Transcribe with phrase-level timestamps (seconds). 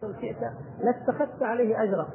[0.00, 0.36] شئت
[0.80, 2.06] لاتخذت عليه أجرا.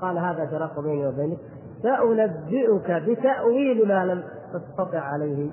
[0.00, 1.38] قال هذا فراق بيني وبينك.
[1.82, 5.50] سأنبئك بتأويل ما لم تستطع عليه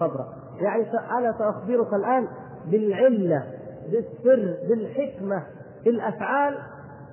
[0.00, 0.26] صبرا.
[0.60, 0.86] يعني
[1.18, 2.28] أنا سأخبرك الآن
[2.66, 3.46] بالعلة
[3.90, 5.42] بالسر بالحكمة
[5.84, 6.58] بالأفعال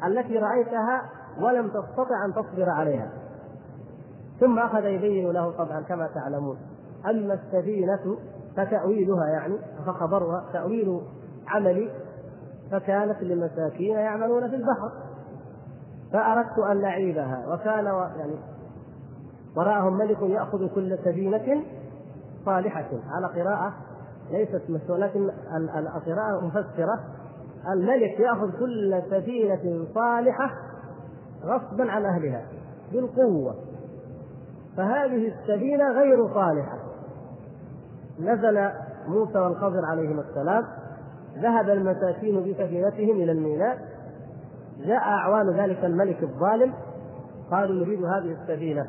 [0.07, 1.01] التي رأيتها
[1.41, 3.11] ولم تستطع أن تصبر عليها.
[4.39, 6.57] ثم أخذ يبين له طبعا كما تعلمون
[7.09, 8.17] اما السفينة
[8.57, 9.55] فتاويلها يعني
[9.85, 11.01] فخبرها تأويل
[11.47, 11.89] عملي
[12.71, 14.91] فكانت لمساكين يعملون في البحر.
[16.13, 18.35] فأردت أن نعيبها وكان يعني
[19.57, 21.63] وراءهم ملك يأخذ كل سفينة
[22.45, 22.89] صالحة.
[23.09, 23.73] على قراءة
[24.31, 25.29] ليست مشهورة لكن
[25.77, 26.99] القراءة مفسرة.
[27.73, 30.51] الملك يأخذ كل سفينة صالحة
[31.43, 32.45] غصبا عن أهلها
[32.91, 33.55] بالقوة.
[34.77, 36.77] فهذه السفينة غير صالحة.
[38.19, 38.69] نزل
[39.07, 40.80] موسى والخضر عليهما السلام.
[41.37, 43.77] ذهب المساكين بسفينتهم إلى الميناء
[44.85, 46.73] جاء أعوان ذلك الملك الظالم
[47.51, 48.87] قالوا نريد هذه السفينة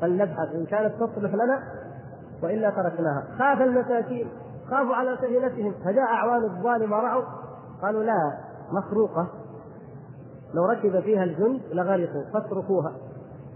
[0.00, 1.62] فلنبحث إن كانت تصلح لنا
[2.42, 3.24] وإلا تركناها.
[3.38, 4.28] خاف المساكين
[4.70, 5.74] خافوا على سفينتهم.
[5.84, 7.24] فجاء أعوان الظالم ورعوا
[7.82, 8.38] قالوا لا
[8.72, 9.26] مخروقة.
[10.54, 12.92] لو ركب فيها الجند لغرقوا فاتركوها.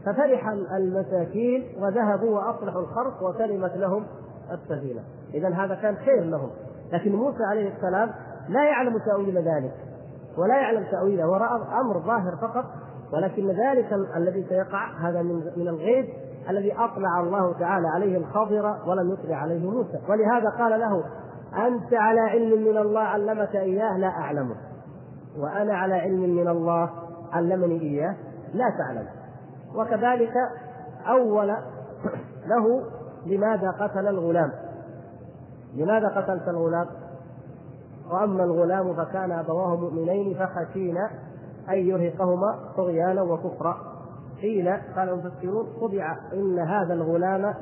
[0.07, 4.07] ففرح المساكين وذهبوا وأصلحوا الخرق وسلمت لهم
[4.53, 5.01] السفينة.
[5.35, 6.51] اذا هذا كان خير لهم.
[6.93, 8.11] لكن موسى عليه السلام
[8.49, 9.73] لا يعلم تأويل ذلك
[10.39, 12.65] ولا يعلم تأويله ورأى أمر ظاهر فقط
[13.13, 16.09] ولكن ذلك الذي سيقع هذا من من الغيب
[16.51, 19.99] الذي أطلع الله تعالى عليه الخضر ولم يطلع عليه موسى.
[20.09, 21.05] ولهذا قال له
[21.67, 24.57] أنت على علم من الله علمك إياه لا أعلمه.
[25.39, 26.91] وأنا على علم من الله
[27.33, 28.17] علمني إياه
[28.55, 29.07] لا تعلم.
[29.75, 30.35] وكذلك
[31.09, 31.49] أول
[32.47, 32.83] له
[33.27, 34.53] لماذا قتل الغلام.
[35.77, 36.87] لماذا قتلت الغلام؟
[38.11, 41.11] وأما الغلام فكان أبواه مؤمنين فخشينا
[41.69, 43.77] أن يرهقهما طغيانا وكفرا.
[44.43, 47.55] قيل قال المفسرون طبع إن هذا الغلام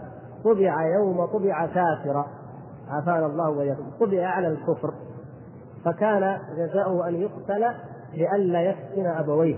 [0.44, 2.26] طبع يوم طبع كافرا.
[2.88, 3.90] عافانا الله وإياكم.
[4.00, 4.94] طبع على الكفر.
[5.84, 7.64] فكان جزاؤه أن يقتل
[8.14, 9.56] لئلا يفتن أبويه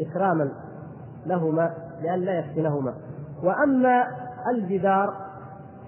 [0.00, 0.50] إكراما
[1.26, 2.94] لهما لئلا يفتنهما.
[3.42, 4.06] وأما
[4.50, 5.14] الجدار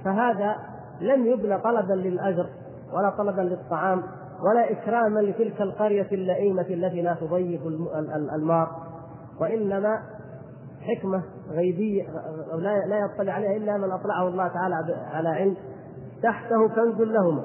[0.05, 0.57] فهذا
[1.01, 2.47] لم يبنى طلبا للأجر
[2.93, 4.03] ولا طلبا للطعام
[4.43, 7.61] ولا اكراما لتلك القرية اللئيمة التي لا تضيف
[8.35, 8.69] المار
[9.41, 9.99] وإنما
[10.81, 12.03] حكمة غيبية
[12.87, 14.75] لا يطلع عليها إلا من أطلعه الله تعالى
[15.13, 15.57] على علم
[16.23, 17.45] تحته كنز لهما.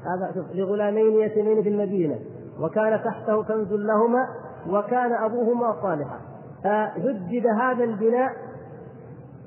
[0.00, 2.18] هذا لغلامين يتيمين في المدينة
[2.60, 4.28] وكان تحته كنز لهما
[4.68, 6.18] وكان أبوهما صالحا.
[6.64, 8.30] فجدد هذا البناء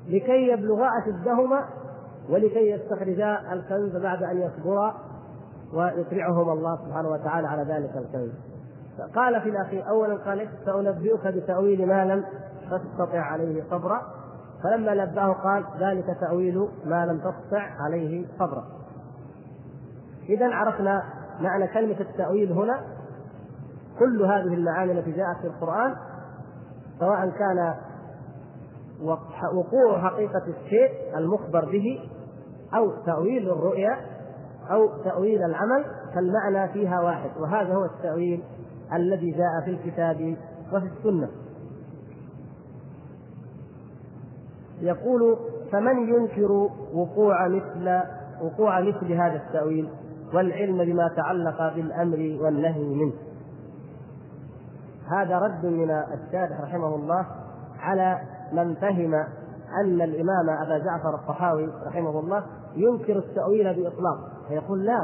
[0.08, 1.64] لكي يبلغا أشدهما
[2.30, 4.94] ولكي يستخرجا الكنز بعد أن يصبرا
[5.74, 8.32] ويطلعهم الله سبحانه وتعالى على ذلك الكنز.
[9.14, 12.24] قال في الأخير اولا قال سانبئك بتأويل ما لم
[12.70, 14.02] تستطع عليه صبرا
[14.64, 18.64] فلما نبأه قال ذلك تأويل ما لم تستطع عليه صبرا
[20.28, 21.02] اذا عرفنا
[21.40, 22.80] معنى كلمة التأويل هنا.
[23.98, 25.96] كل هذه المعاني التي جاءت في القرآن
[26.98, 27.74] سواء كان
[29.54, 32.10] وقوع حقيقة الشيء المخبر به
[32.76, 33.96] أو تأويل الرؤيا
[34.70, 38.42] أو تأويل العمل فالمعنى فيها واحد وهذا هو التأويل
[38.92, 40.36] الذي جاء في الكتاب
[40.72, 41.28] وفي السنة.
[44.80, 45.36] يقول
[45.72, 46.52] فمن ينكر
[46.94, 48.00] وقوع مثل
[48.42, 49.88] وقوع مثل هذا التأويل
[50.34, 53.12] والعلم بما تعلق بالأمر والنهي منه.
[55.08, 57.26] هذا رد من الشارح رحمه الله
[57.78, 58.18] على
[58.52, 59.14] من فهم
[59.80, 62.44] أن الإمام أبا جعفر الطحاوي رحمه الله
[62.76, 64.18] ينكر التأويل بإطلاق.
[64.48, 64.98] فيقول لا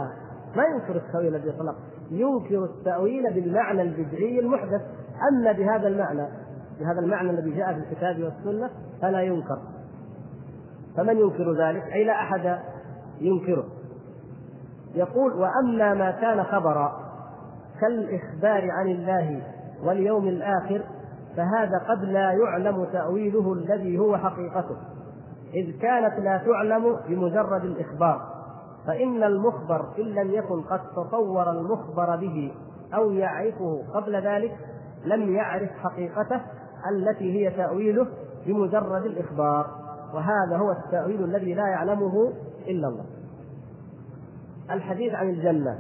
[0.57, 1.75] ما ينكر التأويل بإطلاق.
[2.11, 4.81] ينكر التأويل بالمعنى البدعي المحدث.
[5.33, 6.29] أما بهذا المعنى
[6.81, 8.71] بهذا المعنى الذي جاء في الكتاب والسنة
[9.03, 9.59] فلا ينكر.
[10.97, 12.59] فمن ينكر ذلك؟ أي لا أحد
[13.21, 13.65] ينكره.
[14.95, 17.11] يقول وأما ما كان خبرا
[17.81, 19.43] كالإخبار عن الله
[19.85, 20.83] واليوم الآخر
[21.37, 24.77] فهذا قد لا يعلم تأويله الذي هو حقيقته.
[25.55, 28.21] إذ كانت لا تعلم بمجرد الإخبار
[28.87, 32.53] فإن المخبر إن لم يكن قد تصور المخبر به
[32.95, 34.57] أو يعرفه قبل ذلك
[35.05, 36.41] لم يعرف حقيقته
[36.91, 38.07] التي هي تأويله
[38.47, 39.67] بمجرد الإخبار.
[40.15, 42.33] وهذا هو التأويل الذي لا يعلمه
[42.69, 43.05] إلا الله.
[44.71, 45.79] الحديث عن الجنة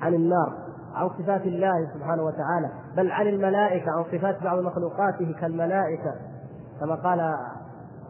[0.00, 0.52] عن النار
[0.94, 6.14] عن صفات الله سبحانه وتعالى بل عن الملائكة عن صفات بعض مخلوقاته كالملائكة
[6.80, 7.34] كما قال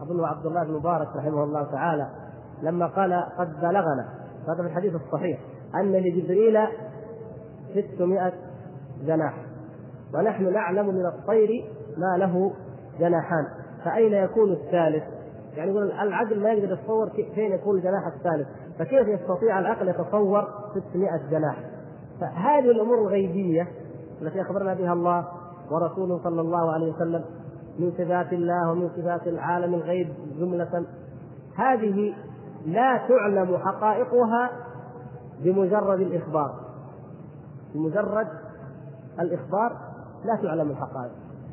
[0.02, 2.08] أظن عبد الله بن مبارك رحمه الله تعالى
[2.62, 4.08] لما قال قد بلغنا
[4.48, 5.40] هذا في الحديث الصحيح
[5.74, 6.58] أن لجبريل
[7.74, 8.32] 600
[9.04, 9.34] جناح.
[10.14, 11.64] ونحن نعلم من الطير
[11.96, 12.52] ما له
[12.98, 13.46] جناحان.
[13.84, 15.04] فأين يكون الثالث؟
[15.56, 18.48] يعني يقول العقل ما يقدر يتصور فين يكون الجناح الثالث.
[18.78, 20.48] فكيف يستطيع العقل يتصور
[20.90, 21.56] 600 جناح؟
[22.20, 23.68] فهذه الأمور الغيبية
[24.22, 25.28] التي أخبرنا بها الله
[25.70, 27.24] ورسوله صلى الله عليه وسلم
[27.78, 30.08] من صفات الله ومن صفات العالم الغيب
[30.38, 30.86] جملة.
[31.56, 32.14] هذه
[32.66, 34.50] لا تعلم حقائقها
[35.44, 36.54] بمجرد الإخبار.
[37.74, 38.28] بمجرد
[39.20, 39.76] الإخبار
[40.24, 41.12] لا تعلم الحقائق.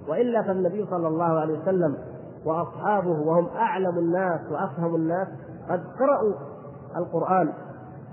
[0.09, 1.97] وإلا فالنبي صلى الله عليه وسلم
[2.45, 5.27] وأصحابه وهم أعلم الناس وأفهم الناس
[5.69, 6.33] قد قرأوا
[6.97, 7.53] القرآن.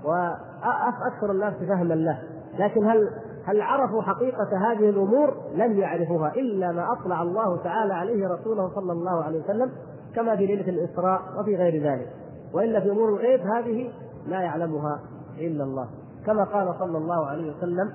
[0.05, 2.19] وأكثر الناس فهما له.
[2.59, 3.09] لكن هل
[3.47, 8.91] هل عرفوا حقيقة هذه الأمور؟ لم يعرفوها إلا ما أطلع الله تعالى عليه رسوله صلى
[8.91, 9.71] الله عليه وسلم
[10.15, 12.07] كما في ليلة الإسراء وفي غير ذلك.
[12.53, 13.91] وإلا في أمور الغيب هذه
[14.27, 14.99] لا يعلمها
[15.37, 15.87] إلا الله.
[16.25, 17.91] كما قال صلى الله عليه وسلم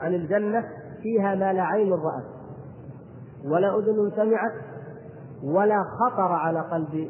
[0.00, 0.64] عن الجنة
[1.02, 2.24] فيها ما لا عين رأت
[3.44, 4.52] ولا أذن سمعت
[5.44, 7.08] ولا خطر على قلب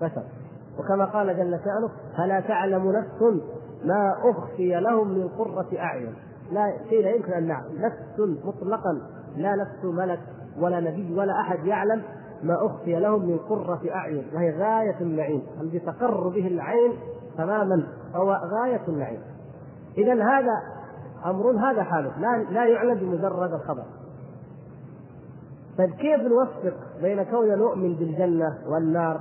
[0.00, 0.22] بشر.
[0.78, 3.42] وكما قال جل شأنه فلا تعلم نفس
[3.84, 6.14] ما أخفي لهم من قرة أعين.
[6.52, 7.66] لا شيء لا يمكن أن نعلم.
[7.78, 9.00] نفس مطلقا.
[9.36, 10.20] لا نفس ملك
[10.60, 12.02] ولا نبي ولا أحد يعلم
[12.42, 15.42] ما أخفي لهم من قرة أعين وهي غاية النعيم.
[15.60, 16.92] الذي تقر به العين
[17.36, 19.20] تماما هو غاية النعيم.
[19.98, 20.62] إذا هذا
[21.26, 23.84] أمر هذا حاله لا لا يعلم بمجرد الخبر.
[25.78, 29.20] طيب كيف نوفق بين كون نؤمن بالجنة والنار؟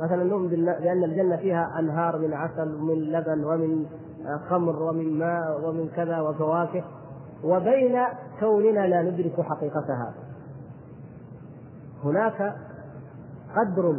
[0.00, 3.86] مثلا نؤمن بأن الجنة فيها أنهار من عسل ومن لبن ومن
[4.50, 6.84] خمر ومن ماء ومن كذا وفواكه
[7.44, 8.02] وبين
[8.40, 10.14] كوننا لا ندرك حقيقتها
[12.04, 12.56] هناك
[13.56, 13.96] قدر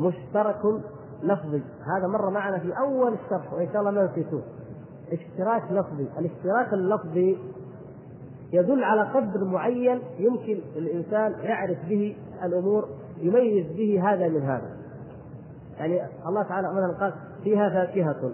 [0.00, 0.80] مشترك
[1.22, 1.62] لفظي.
[1.96, 4.42] هذا مر معنا في أول الشرح وإن شاء الله ما نسيتوه.
[5.12, 6.08] اشتراك لفظي.
[6.18, 7.38] الاشتراك اللفظي
[8.52, 12.88] يدل على قدر معين يمكن الإنسان يعرف به الأمور
[13.18, 14.76] يميز به هذا من هذا.
[15.78, 17.12] يعني الله تعالى مثلا قال
[17.44, 18.32] فيها فاكهة.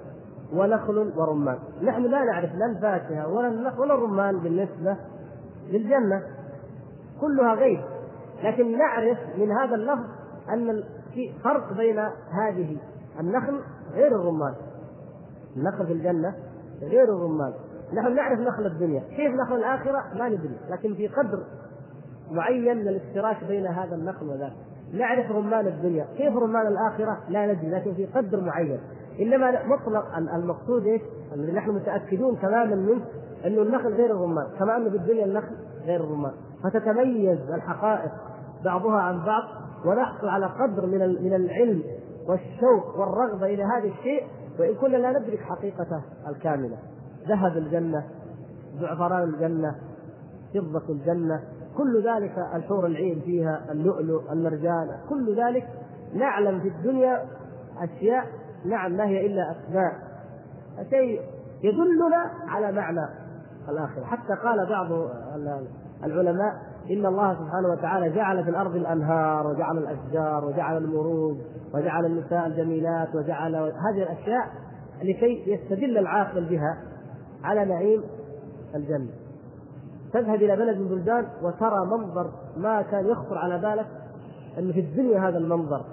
[0.53, 1.59] ونخل ورمان.
[1.83, 4.97] نحن لا نعرف لا الفاكهة ولا النخل ولا الرمان بالنسبة
[5.71, 6.23] للجنة.
[7.21, 7.81] كلها غيب.
[8.45, 10.05] لكن نعرف من هذا اللفظ
[10.53, 10.85] أن
[11.15, 11.99] في فرق بين
[12.31, 12.77] هذه
[13.21, 13.61] النخل
[13.93, 14.55] غير الرمان.
[15.57, 16.35] النخل في الجنة
[16.83, 17.53] غير الرمان.
[17.95, 19.01] نحن نعرف نخل الدنيا.
[19.01, 20.57] كيف نخل الآخرة؟ ما ندري.
[20.71, 21.45] لكن في قدر
[22.31, 24.53] معين من الاشتراك بين هذا النخل وذاك.
[24.93, 26.07] نعرف رمان الدنيا.
[26.17, 27.71] كيف رمان الآخرة؟ لا ندري.
[27.71, 28.81] لكن في قدر معين.
[29.21, 31.03] إنما مطلق المقصود إيش؟
[31.35, 33.05] الذي نحن متأكدون تماما منه
[33.47, 35.55] أنه النخل غير الرمان كما أنه في الدنيا النخل
[35.85, 36.33] غير الرمان.
[36.65, 38.13] فتتميز الحقائق
[38.65, 39.43] بعضها عن بعض
[39.87, 41.83] ونحصل على قدر من من العلم
[42.29, 44.27] والشوق والرغبة إلى هذا الشيء
[44.59, 46.77] وإن كنا لا ندرك حقيقته الكاملة.
[47.29, 48.05] ذهب الجنة
[48.81, 49.75] زعفران الجنة
[50.55, 51.43] فضة الجنة
[51.77, 55.69] كل ذلك الحور العين فيها اللؤلؤ المرجان كل ذلك
[56.15, 57.25] نعلم في الدنيا
[57.81, 58.27] أشياء
[58.65, 59.93] نعم ما هي إلا اسماء
[60.91, 61.21] شيء
[61.63, 63.09] يدلنا على معنى
[63.69, 64.05] الآخرة.
[64.05, 64.87] حتى قال بعض
[66.05, 66.53] العلماء
[66.91, 71.37] إن الله سبحانه وتعالى جعل في الأرض الأنهار وجعل الأشجار وجعل المروج
[71.75, 74.49] وجعل النساء الجميلات وجعل هذه الأشياء
[75.03, 76.79] لكي يستدل العاقل بها
[77.45, 78.03] على نعيم
[78.75, 79.11] الجنة.
[80.13, 83.87] تذهب إلى بلد من البلدان وترى منظر ما كان يخطر على بالك
[84.59, 85.85] إن في الدنيا هذا المنظر.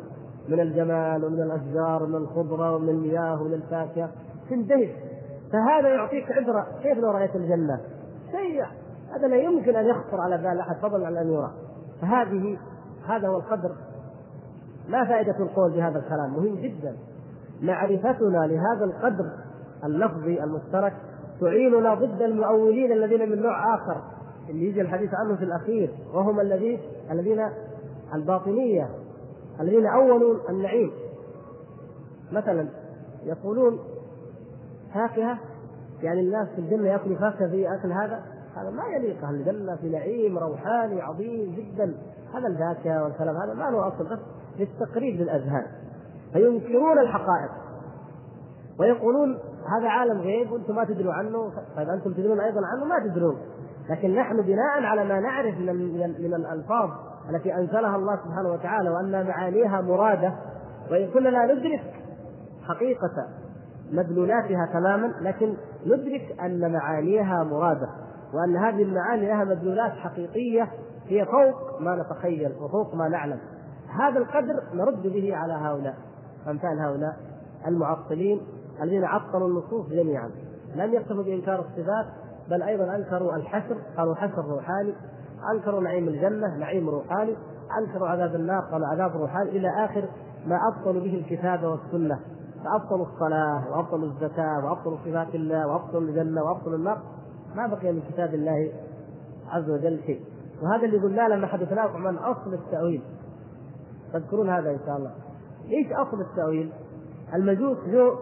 [0.50, 4.10] من الجمال ومن الأشجار ومن الخضرة ومن المياه ومن الفاكهة.
[4.50, 4.90] تندهش
[5.52, 6.68] فهذا يعطيك عبرة.
[6.84, 7.80] كيف لو رأيت الجنة؟
[8.32, 8.64] شيء
[9.16, 11.52] هذا لا يمكن أن يخطر على بال أحد فضلا عن أن يرى.
[12.02, 12.58] فهذه
[13.08, 13.72] هذا هو القدر.
[14.90, 16.34] ما فائدة القول بهذا الكلام.
[16.34, 16.96] مهم جدا.
[17.62, 19.26] معرفتنا لهذا القدر
[19.84, 20.94] اللفظي المشترك
[21.42, 24.02] تعيننا ضد المؤولين الذين من نوع آخر.
[24.50, 25.90] اللي يجي الحديث عنه في الأخير.
[26.14, 26.80] وهم الذين
[27.12, 27.50] الذين
[28.14, 28.90] الباطنية.
[29.60, 30.92] الذين أولوا النعيم.
[32.32, 32.68] مثلا
[33.24, 33.80] يقولون
[34.94, 35.40] فاكهة
[36.04, 38.24] يعني الناس في الجنة يأكلوا فاكهة زي أكل هذا.
[38.56, 41.98] هذا ما يليق أهل الجنة في نعيم روحاني عظيم جدا.
[42.34, 44.20] هذا الفاكهة والكلام هذا ما له أصل بس
[44.60, 45.66] للتقريب للأذهان.
[46.34, 47.52] فينكرون الحقائق.
[48.80, 49.40] ويقولون
[49.78, 51.52] هذا عالم غيب وأنتم ما تدروا عنه.
[51.78, 53.38] طيب أنتم تدرون أيضا عنه ما تدرون.
[53.90, 56.90] لكن نحن بناء على ما نعرف من, من الألفاظ
[57.30, 60.34] التي أنزلها الله سبحانه وتعالى وأن معانيها مرادة
[60.92, 61.94] وإن كنا لا ندرك
[62.64, 63.28] حقيقة
[63.92, 65.56] مدلولاتها تماما لكن
[65.86, 67.90] ندرك أن معانيها مرادة
[68.34, 70.72] وأن هذه المعاني لها مدلولات حقيقية
[71.08, 73.40] هي فوق ما نتخيل وفوق ما نعلم.
[74.00, 75.96] هذا القدر نرد به على هؤلاء
[76.48, 77.18] أمثال هؤلاء
[77.68, 78.42] المعطلين
[78.82, 80.30] الذين عطلوا النصوص جميعا.
[80.76, 82.06] لم يكتفوا بإنكار الصفات
[82.50, 84.94] بل أيضا أنكروا الحشر قالوا حشر روحاني.
[85.54, 87.36] أنكروا نعيم الجنة نعيم روحاني
[87.80, 89.50] أنكروا عذاب النار قالوا عذاب روحاني.
[89.50, 90.06] إلى آخر
[90.48, 92.20] ما أبطلوا به الكتاب والسنة.
[92.64, 97.02] فأبطلوا الصلاة وأبطلوا الزكاة وأبطلوا صفات الله وأبطلوا الجنة وأبطلوا النار.
[97.56, 98.72] ما بقي من كتاب الله
[99.50, 100.22] عز وجل شيء.
[100.64, 103.02] وهذا اللي قلنا لما حدثناكم عن أصل التأويل.
[104.14, 105.12] تذكرون هذا إن شاء الله.
[105.70, 106.72] إيش أصل التأويل؟
[107.34, 108.16] المجوس جو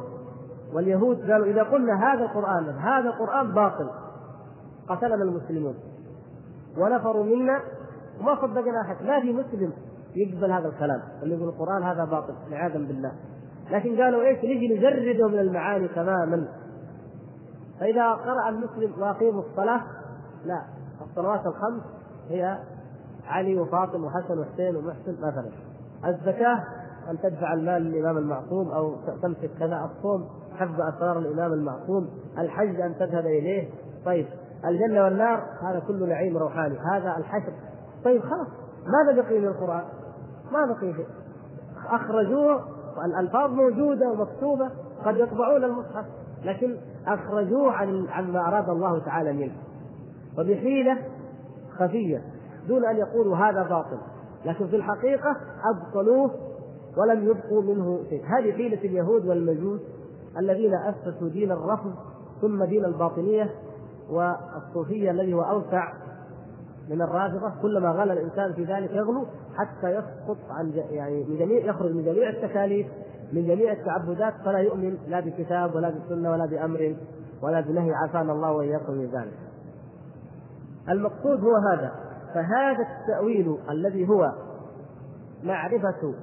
[0.74, 3.90] واليهود قالوا إذا قلنا هذا القرآن هذا القرآن باطل.
[4.90, 5.76] قتلنا المسلمون.
[6.78, 7.62] ونفروا منا
[8.20, 9.74] وما صدقنا احد ما في مسلم
[10.16, 11.02] يقبل هذا الكلام.
[11.24, 13.12] اللي يقول القرآن هذا باطل عياذا بالله.
[13.72, 16.48] لكن قالوا إيش؟ نجي نجرده من المعاني تماما.
[17.80, 19.82] فإذا قرأ المسلم وأقيموا الصلاة
[20.46, 20.62] لا.
[21.10, 21.82] الصلوات الخمس
[22.30, 22.58] هي
[23.28, 25.52] علي وفاطم وحسن وحسين ومحسن مثلا.
[26.06, 26.64] الزكاة
[27.10, 32.10] أن تدفع المال للإمام المعصوم أو تمسك كذا الصوم حفظ أسرار الإمام المعصوم.
[32.38, 33.70] الحج أن تذهب إليه.
[34.06, 34.26] طيب.
[34.66, 36.78] الجنة والنار هذا كله نعيم روحاني.
[36.94, 37.54] هذا الحشر.
[38.06, 38.48] طيب خلاص.
[38.88, 39.84] ماذا بقي من القران؟
[40.52, 41.08] ما بقي شيء.
[41.90, 42.64] أخرجوه
[43.06, 44.70] الألفاظ موجودة ومكتوبة
[45.06, 46.06] قد يطبعون المصحف
[46.44, 46.78] لكن
[47.08, 49.56] أخرجوه عن عما أراد الله تعالى منه.
[50.38, 50.98] وبحيلة
[51.80, 52.22] خفية
[52.68, 53.98] دون أن يقولوا هذا باطل.
[54.46, 56.32] لكن في الحقيقة أبطلوه
[56.98, 58.24] ولم يبقوا منه شيء.
[58.26, 59.82] هذه حيلة اليهود والمجوس
[60.38, 61.94] الذين أسسوا دين الرفض
[62.42, 63.50] ثم دين الباطنية
[64.10, 65.94] والصوفية الذي هو أوسع
[66.90, 71.92] من الرافضة كلما غلا الإنسان في ذلك يغلو حتى يسقط عن يعني من جميع يخرج
[71.92, 72.88] من جميع التكاليف
[73.34, 76.96] من جميع التعبدات فلا يؤمن لا بكتاب ولا بسنة ولا بأمر
[77.42, 79.40] ولا بنهي عافانا الله وإياكم من ذلك.
[80.90, 81.92] المقصود هو هذا
[82.34, 84.32] فهذا التأويل الذي هو
[85.44, 86.14] معرفة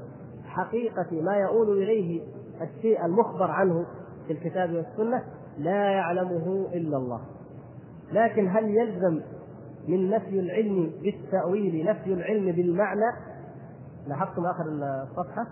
[0.45, 2.23] حقيقة ما يؤول إليه
[2.63, 3.87] الشيء المخبر عنه
[4.27, 5.23] في الكتاب والسنة
[5.59, 7.21] لا يعلمه إلا الله
[8.13, 9.21] لكن هل يلزم
[9.89, 13.13] من نفي العلم بالتأويل نفي العلم بالمعنى؟
[14.09, 15.47] لاحظتم آخر الصفحة؟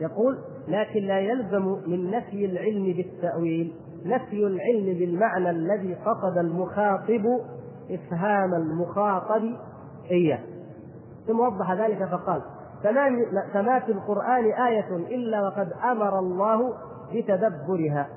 [0.00, 3.72] يقول لكن لا يلزم من نفي العلم بالتأويل
[4.04, 7.24] نفي العلم بالمعنى الذي قصد المخاطب
[7.90, 9.42] إفهام المخاطب
[10.10, 10.38] إياه.
[11.26, 12.42] ثم وضح ذلك فقال
[13.52, 16.74] فما في القرآن آية إلا وقد أمر الله
[17.14, 18.08] بتدبرها.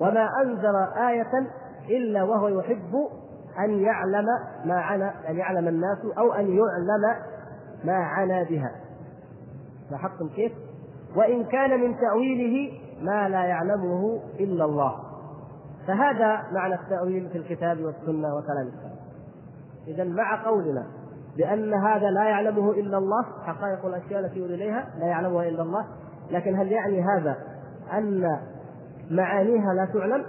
[0.00, 0.76] وما أنزل
[1.08, 1.46] آية
[1.90, 2.94] إلا وهو يحب
[3.58, 4.26] أن يعلم
[4.64, 7.22] ما عنا أن يعلم الناس أو أن يعلم
[7.84, 8.72] ما عنا بها
[9.90, 10.52] لاحظتم كيف؟
[11.16, 12.72] وإن كان من تأويله
[13.02, 14.94] ما لا يعلمه إلا الله
[15.86, 19.00] فهذا معنى التأويل في الكتاب والسنة وكلام السلف
[19.86, 20.86] إذا مع قولنا
[21.36, 25.86] بأن هذا لا يعلمه إلا الله حقائق الأشياء التي يولي إليها لا يعلمها إلا الله
[26.30, 27.36] لكن هل يعني هذا
[27.92, 28.38] أن
[29.10, 30.24] معانيها لا تعلم؟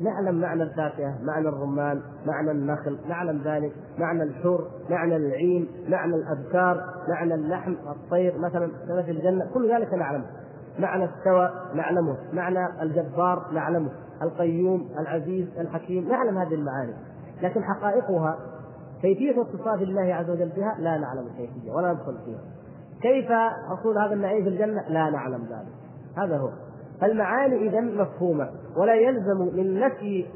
[0.00, 6.84] نعلم معنى الفاكهة معنى الرمان معنى النخل نعلم ذلك معنى الحور معنى العين معنى الأبكار
[7.08, 8.70] معنى اللحم الطير مثلا
[9.02, 10.26] في الجنة كل ذلك نعلمه.
[10.78, 13.90] معنى استوى نعلمه معنى الجبار نعلمه
[14.22, 16.94] القيوم العزيز الحكيم نعلم هذه المعاني.
[17.42, 18.38] لكن حقائقها
[19.02, 22.40] كيفية اتصاف الله عز وجل بها؟ لا نعلم الكيفية ولا ندخل فيها.
[23.02, 23.32] كيف
[23.70, 25.72] حصول هذا النعيم في الجنة؟ لا نعلم ذلك.
[26.16, 26.50] هذا هو.
[27.00, 30.26] فالمعاني إذا مفهومة ولا يلزم من نفي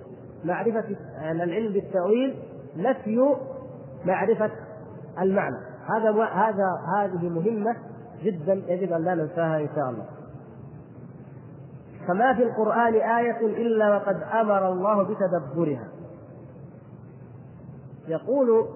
[0.44, 0.96] معرفة
[1.30, 2.34] العلم بالتأويل
[2.76, 3.36] نفي
[4.04, 4.50] معرفة
[5.20, 5.56] المعنى.
[5.86, 7.76] هذا هذا هذه مهمة
[8.22, 10.06] جدا يجب أن لا ننساها إن شاء الله.
[12.08, 15.88] فما في القرآن آية إلا وقد أمر الله بتدبرها.
[18.08, 18.66] يقول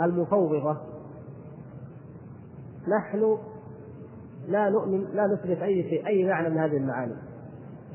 [0.00, 0.76] المفوضة
[2.88, 3.38] نحن
[4.48, 7.14] لا نؤمن لا نثبت أي شيء أي معنى من هذه المعاني.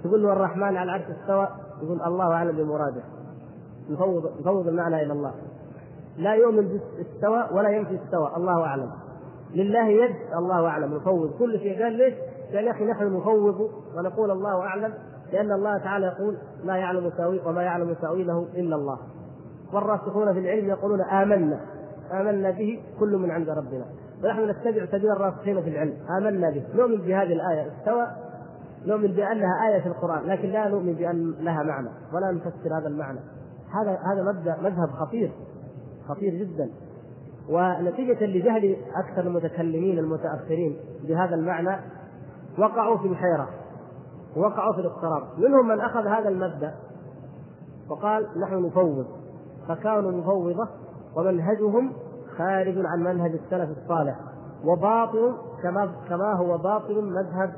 [0.04, 1.48] تقول له الرحمن على العرش استوى
[1.84, 3.02] يقول الله أعلم بمراده.
[3.90, 5.34] نفوض نفوض المعنى إلى الله.
[6.18, 8.92] لا يؤمن باستوى ولا ينفي استوى الله أعلم.
[9.54, 10.94] لله يد الله أعلم.
[10.94, 11.32] نفوض.
[11.40, 12.14] كل شيء قال ليش؟
[12.54, 14.94] قال يا أخي نحن نفوض ونقول الله أعلم
[15.34, 19.00] لأن الله تعالى يقول لا يعلم تأويل وما يعلم تأويله إلا الله.
[19.74, 21.60] والراسخون في العلم يقولون آمنا.
[22.12, 23.86] آمنا به كل من عند ربنا.
[24.24, 25.94] ونحن نتبع سبيل الراسخين في العلم.
[26.18, 26.64] آمنا به.
[26.76, 27.72] نؤمن بهذه الآية.
[27.80, 28.08] استوى.
[28.86, 30.24] نؤمن بأنها آية في القرآن.
[30.24, 31.90] لكن لا نؤمن بأن لها معنى.
[32.14, 33.20] ولا نفسر هذا المعنى.
[33.74, 35.32] هذا هذا مبدأ مذهب خطير.
[36.08, 36.70] خطير جدا.
[37.50, 41.82] ونتيجة لجهل أكثر المتكلمين المتأخرين بهذا المعنى
[42.60, 43.50] وقعوا في الحيرة.
[44.38, 45.24] وقعوا في الاضطراب.
[45.38, 46.74] منهم من أخذ هذا المبدأ
[47.90, 49.06] وقال نحن نفوض.
[49.68, 50.68] فكانوا مفوضة
[51.16, 51.94] ومنهجهم
[52.38, 54.16] خارج عن منهج السلف الصالح
[54.66, 57.54] وباطل كما كما هو باطل مذهب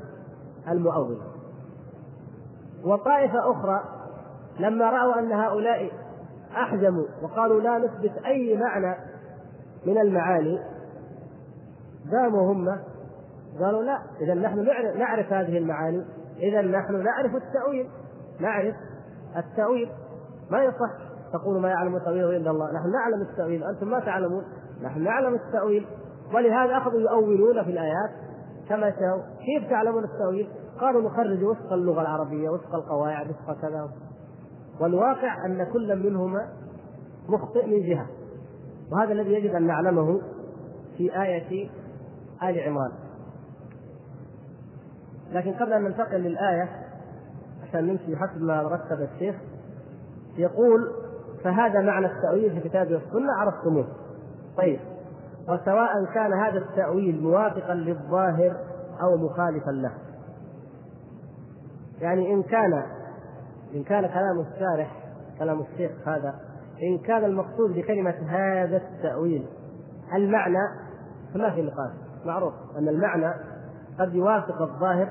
[0.68, 1.18] المؤول
[2.84, 3.80] وطائفة أخرى
[4.60, 5.90] لما رأوا أن هؤلاء
[6.56, 8.96] أحجموا وقالوا لا نثبت أي معنى
[9.86, 10.58] من المعاني
[12.10, 12.78] داموا هم
[13.60, 14.64] قالوا لا اذا نحن
[14.98, 16.04] نعرف هذه المعاني
[16.38, 17.88] اذا نحن نعرف التأويل
[18.40, 18.74] نعرف
[19.36, 19.88] التأويل.
[20.50, 20.90] ما يصح
[21.32, 24.44] تقول ما يعلم تاويله إلا الله نحن نعلم التأويل أنتم ما تعلمون.
[24.82, 25.86] نحن نعلم التأويل
[26.34, 28.10] ولهذا أخذوا يؤولون في الآيات
[28.68, 29.22] كما شاءوا.
[29.22, 30.48] كيف تعلمون التأويل؟
[30.80, 33.90] قالوا نخرج وفق اللغة العربية وفق القواعد وفق كذا.
[34.80, 36.48] والواقع أن كل منهما
[37.28, 38.06] مخطئ من جهة
[38.92, 40.20] وهذا الذي يجب أن نعلمه
[40.96, 41.70] في آية
[42.42, 42.92] آل عمران.
[45.32, 46.68] لكن قبل أن ننتقل للآية
[47.62, 49.34] عشان نمشي حسب ما رتب الشيخ
[50.36, 50.92] يقول
[51.44, 53.86] فهذا معنى التأويل في الكتاب والسنة عرفتموه.
[54.56, 54.80] طيب.
[55.42, 58.56] وسواء كان هذا التأويل موافقا للظاهر
[59.02, 59.92] أو مخالفا له.
[62.00, 62.82] يعني إن كان
[63.74, 64.96] إن كان كلام الشارح
[65.38, 66.34] كلام الشيخ هذا
[66.82, 69.46] إن كان المقصود بكلمة هذا التأويل
[70.14, 70.68] المعنى
[71.34, 71.90] فما في نقاش
[72.24, 73.34] معروف أن المعنى
[73.98, 75.08] قد يوافق الظاهر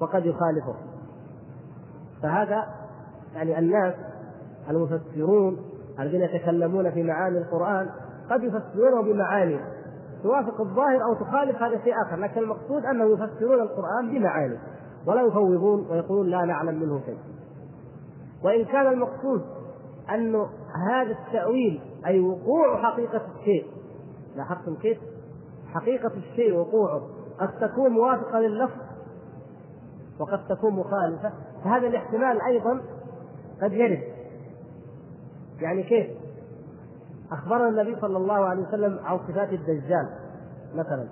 [0.00, 0.74] وقد يخالفه.
[2.22, 2.64] فهذا
[3.34, 3.94] يعني الناس
[4.70, 5.56] المفسرون
[5.98, 7.90] الذين يتكلمون في معاني القرآن
[8.30, 9.60] قد يفسرونه بمعاني
[10.22, 14.58] توافق الظاهر أو تخالف هذا شيء آخر لكن المقصود أنهم يفسرون القرآن بمعاني
[15.06, 17.18] ولا يفوضون ويقولون لا نعلم منه شيء
[18.44, 19.42] وإن كان المقصود
[20.10, 20.46] أن
[20.90, 23.66] هذا التأويل أي وقوع حقيقة الشيء
[24.36, 24.98] لاحظتم كيف؟
[25.74, 27.00] حقيقة الشيء وقوعه
[27.40, 28.80] قد تكون موافقة لللفظ
[30.20, 31.32] وقد تكون مخالفة
[31.64, 32.80] فهذا الاحتمال أيضا
[33.62, 34.02] قد يرد
[35.60, 36.06] يعني كيف؟
[37.32, 40.08] أخبرنا النبي صلى الله عليه وسلم عن صفات الدجال
[40.74, 41.08] مثلا.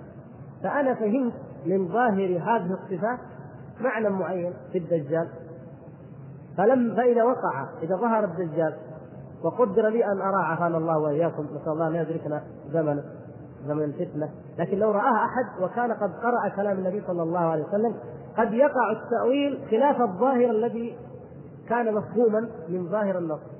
[0.63, 1.33] فأنا فهمت
[1.65, 3.19] من ظاهر هذه الصفات
[3.81, 5.27] معنى معين في الدجال.
[6.57, 8.73] فلم فإذا وقع إذا ظهر الدجال
[9.43, 13.03] وقدر لي أن أرى عافانا الله وإياكم نسأل الله أن يدركنا زمن
[13.67, 14.29] زمن الفتنة.
[14.57, 17.95] لكن لو رآها أحد وكان قد قرأ كلام النبي صلى الله عليه وسلم
[18.37, 20.97] قد يقع التأويل خلاف الظاهر الذي
[21.69, 23.58] كان مفهوما من ظاهر النص.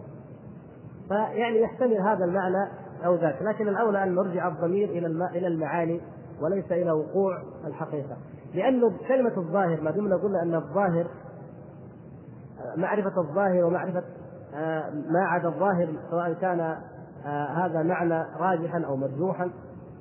[1.10, 2.72] فيعني يحتمل هذا المعنى
[3.06, 6.02] أو ذاك لكن الأولى أن نرجع الضمير إلى إلى المعاني
[6.41, 8.17] وليس إلى وقوع الحقيقة.
[8.54, 11.08] لأنه كلمة الظاهر ما دمنا قلنا أن الظاهر
[12.78, 14.04] معرفة الظاهر ومعرفة
[14.56, 16.60] آه، ما عدا الظاهر سواء كان
[17.26, 19.52] آه، هذا معنى راجحا أو مرجوحا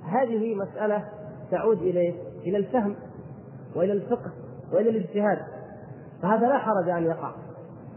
[0.04, 1.04] هذه مسألة
[1.50, 2.14] تعود إليه
[2.46, 2.96] إلى الفهم
[3.76, 4.30] وإلى الفقه
[4.72, 5.38] وإلى الاجتهاد
[6.22, 7.32] فهذا لا حرج أن يقع.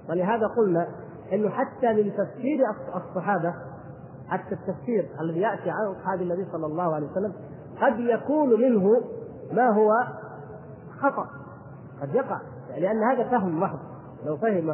[0.10, 0.88] ولهذا قلنا
[1.34, 2.60] إنه حتى من تفسير
[2.96, 3.54] الصحابة
[4.28, 7.34] حتى التفسير الذي يأتي عن أصحاب النبي صلى الله عليه وسلم
[7.82, 9.02] قد يكون منه
[9.52, 9.92] ما هو
[11.00, 11.28] خطأ
[12.02, 12.40] قد يقع.
[12.78, 13.80] لأن هذا فهم محض
[14.26, 14.70] لو فهم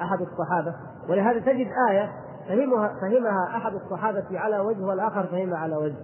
[0.00, 0.74] أحد الصحابة.
[1.08, 2.12] ولهذا تجد آية
[2.48, 5.96] فهمها فهمها أحد الصحابة على وجه والآخر فهمها على وجه.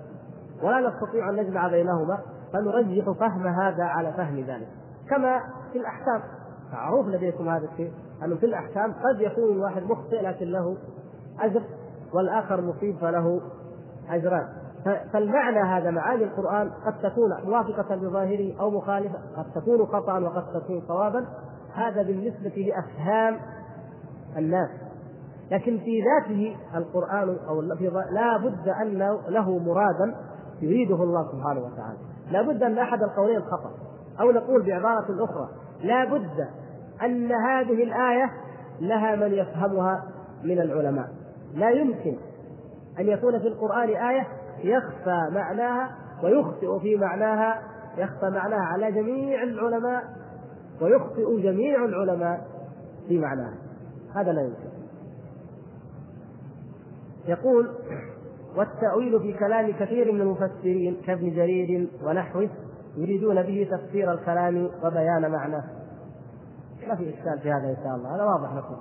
[0.62, 2.19] ولا نستطيع أن نجمع بينهما
[2.53, 4.69] فنرجح فهم هذا على فهم ذلك.
[5.11, 5.41] كما
[5.73, 6.23] في الأحكام
[6.73, 7.93] معروف لديكم هذا الشيء.
[8.25, 10.77] انه في الأحكام قد يكون الواحد مخطئ لكن له
[11.41, 11.63] أجر
[12.15, 13.41] والآخر مصيب فله
[14.11, 14.49] أجران.
[15.13, 20.83] فالمعنى هذا معاني القرآن قد تكون موافقة لظاهره أو مخالفة قد تكون خطأ وقد تكون
[20.89, 21.27] صوابا.
[21.75, 23.37] هذا بالنسبة لأفهام
[24.37, 24.71] الناس.
[25.51, 27.61] لكن في ذاته القرآن أو
[28.11, 30.15] لا بد أن له مرادا
[30.63, 31.99] يريده الله سبحانه وتعالى.
[32.31, 33.71] لا بد أن أحد القولين خطأ.
[34.21, 35.49] أو نقول بعبارة أخرى
[35.83, 36.49] لا بد
[37.05, 38.31] أن هذه الآية
[38.81, 40.05] لها من يفهمها
[40.45, 41.09] من العلماء.
[41.55, 42.17] لا يمكن
[42.99, 44.27] أن يكون في القرآن آية
[44.65, 45.91] يخفى معناها
[46.23, 47.62] ويخطئ في معناها
[47.99, 50.03] يخفى معناها على جميع العلماء
[50.81, 52.47] ويخطئ جميع العلماء
[53.09, 53.55] في معناها.
[54.15, 54.73] هذا لا يمكن.
[57.29, 57.69] يقول
[58.57, 62.49] والتأويل في كلام كثير من المفسرين كابن جرير ونحوه
[62.97, 65.65] يريدون به تفسير الكلام وبيان معناه.
[66.88, 68.14] ما في إشكال في هذا إن شاء الله.
[68.14, 68.77] هذا واضح لكم.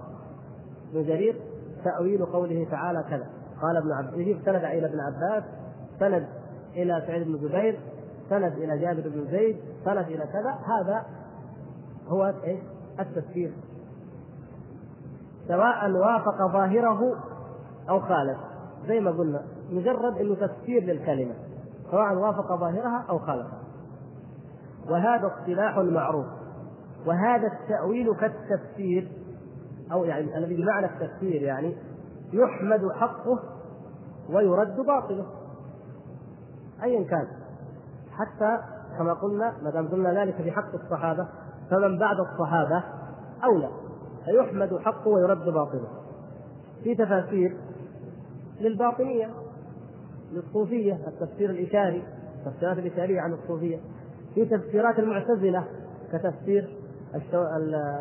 [0.93, 1.35] ابن جرير
[1.83, 3.27] تأويل قوله تعالى كذا.
[3.61, 5.43] قال ابن عباس يجيب سند إلى ابن عباس
[5.99, 6.27] سند
[6.75, 7.79] إلى سعيد بن جبير
[8.29, 10.57] سند إلى جابر بن زيد سند إلى كذا.
[10.65, 11.05] هذا
[12.07, 12.59] هو إيش؟
[12.99, 13.53] التفسير.
[15.47, 17.15] سواء وافق ظاهره
[17.89, 18.37] أو خالف.
[18.87, 21.33] زي ما قلنا مجرد إنه تفسير للكلمة.
[21.91, 23.61] سواء وافق ظاهرها أو خالفها.
[24.89, 26.25] وهذا اصطلاح معروف.
[27.05, 29.11] وهذا التأويل كالتفسير
[29.91, 31.75] أو يعني الذي بمعنى التفسير يعني
[32.33, 33.39] يحمد حقه
[34.29, 35.25] ويرد باطله.
[36.83, 37.27] أيا كان.
[38.11, 38.57] حتى
[38.97, 41.27] كما قلنا ما دام قلنا ذلك في حق الصحابة
[41.69, 42.83] فمن بعد الصحابة
[43.43, 43.69] أولى.
[44.25, 45.87] فيحمد حقه ويرد باطله.
[46.83, 47.57] في تفاسير
[48.59, 49.29] للباطنية
[50.31, 52.03] للصوفية التفسير الإشاري
[52.45, 53.79] التفسيرات الإشارية عن الصوفية.
[54.35, 55.67] في تفسيرات المعتزلة
[56.13, 56.80] كتفسير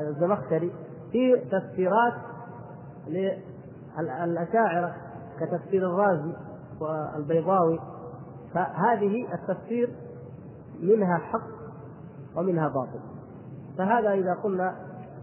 [0.09, 0.73] الزمخشري
[1.13, 2.15] في تفسيرات
[3.99, 4.95] للأشاعرة
[5.41, 6.33] كتفسير الرازي
[6.81, 7.81] والبيضاوي.
[8.55, 9.97] فهذه التفسير
[10.83, 11.49] منها حق
[12.37, 13.01] ومنها باطل.
[13.79, 14.75] فهذا إذا قلنا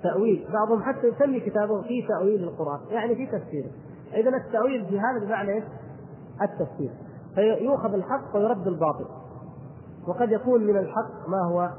[0.03, 3.69] تأويل بعضهم حتى يسمي كتابه في تأويل القرآن يعني في تفسيره
[4.13, 5.63] إذا التأويل في هذا بمعنى إيش؟
[6.41, 6.91] التفسير.
[7.35, 9.05] فيؤخذ الحق ويرد الباطل.
[10.07, 11.69] وقد يكون من الحق ما هو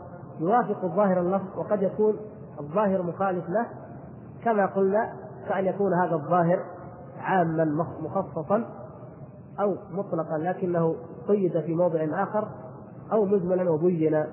[0.40, 2.16] يوافق الظاهر اللفظ وقد يكون
[2.60, 3.66] الظاهر مخالف له
[4.44, 5.12] كما قلنا
[5.48, 6.64] كأن يكون هذا الظاهر
[7.20, 7.64] عاما
[8.00, 8.64] مخصصا
[9.60, 10.96] أو مطلقا لكنه
[11.28, 12.48] قيد في موضع آخر
[13.12, 14.24] أو مجملا وبين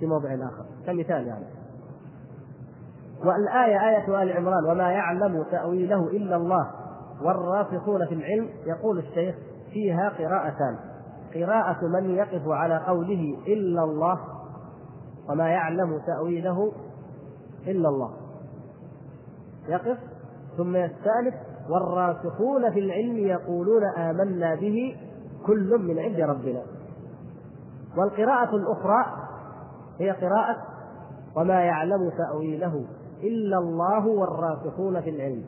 [0.00, 0.64] في موضع آخر.
[0.86, 1.44] كمثال يعني.
[3.24, 6.70] والآية آية آل عمران وما يعلم تأويله إلا الله
[7.22, 9.34] والراسخون في العلم يقول الشيخ
[9.72, 10.76] فيها قراءتان.
[11.34, 14.18] قراءة من يقف على قوله إلا الله
[15.30, 16.72] وما يعلم تأويله
[17.66, 18.10] إلا الله.
[19.68, 19.98] يقف
[20.56, 21.34] ثم يستأنف
[21.70, 24.96] والراسخون في العلم يقولون آمنا به
[25.46, 26.62] كل من عند ربنا.
[27.96, 29.04] والقراءة الأخرى
[29.98, 30.56] هي قراءة
[31.36, 32.84] وما يعلم تأويله
[33.22, 35.44] إلا الله والراسخون في العلم.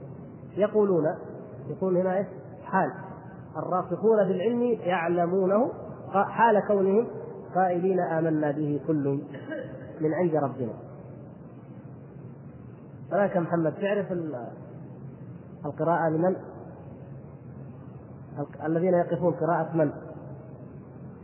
[0.57, 1.05] يقولون
[1.69, 2.27] يقول هنا؟
[2.65, 2.93] حال.
[3.57, 5.71] الراسخون في العلم يعلمونه
[6.13, 7.07] حال كونهم
[7.55, 9.21] قائلين آمنا به كل
[10.01, 10.73] من عند ربنا
[13.11, 14.13] فلك محمد تعرف
[15.65, 16.37] القراءة لمن؟
[18.65, 19.93] الذين يقفون قراءة من؟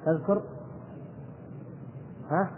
[0.05, 0.43] تذكر؟
[2.31, 2.51] ها؟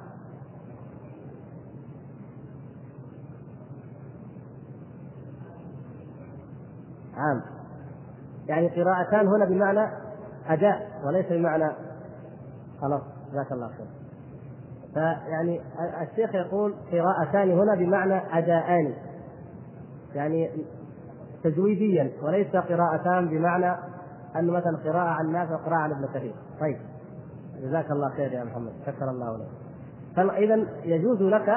[7.17, 7.43] عام
[8.49, 9.91] يعني قراءتان هنا بمعنى
[10.47, 11.73] أداء وليس بمعنى
[12.81, 13.03] خلاص
[13.33, 14.06] جزاك الله خير
[14.97, 15.61] فيعني
[16.03, 18.95] الشيخ يقول قراءتان هنا بمعنى أداءان.
[20.15, 20.51] يعني
[21.45, 23.71] تجويديا وليس قراءتان بمعنى
[24.37, 26.35] أن مثلا قراءة عن نافع وقراءة عن ابن كثير.
[26.61, 26.77] طيب.
[27.63, 28.73] جزاك الله خير يا محمد.
[28.87, 29.49] شكر الله لك.
[30.17, 31.49] فإذا يجوز لك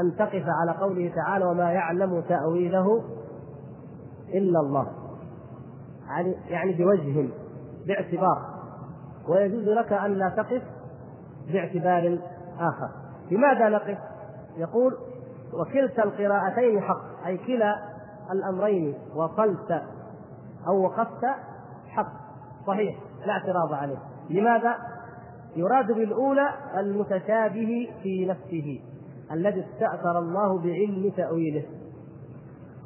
[0.00, 3.02] أن تقف على قوله تعالى وما يعلم تأويله
[4.34, 4.86] إلا الله.
[6.08, 7.28] يعني يعني بوجه
[7.86, 8.60] باعتبار.
[9.28, 10.62] ويجوز لك أن لا تقف
[11.52, 12.18] باعتبار
[12.58, 12.88] آخر.
[13.30, 13.98] لماذا نقف؟
[14.56, 14.96] يقول
[15.52, 17.76] وكلتا القراءتين حق أي كلا
[18.32, 19.82] الأمرين وصلت
[20.68, 21.24] أو وقفت
[21.88, 22.12] حق.
[22.66, 23.98] صحيح لا اعتراض عليه.
[24.30, 24.74] لماذا؟
[25.56, 28.80] يراد بالأولى المتشابه في نفسه
[29.32, 31.64] الذي استأثر الله بعلم تأويله.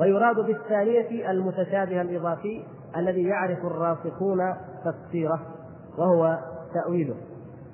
[0.00, 2.64] ويراد بالثانية المتشابه الإضافي
[2.96, 5.40] الذي يعرف الراسخون تفسيره
[5.98, 6.38] وهو
[6.74, 7.14] تأويله.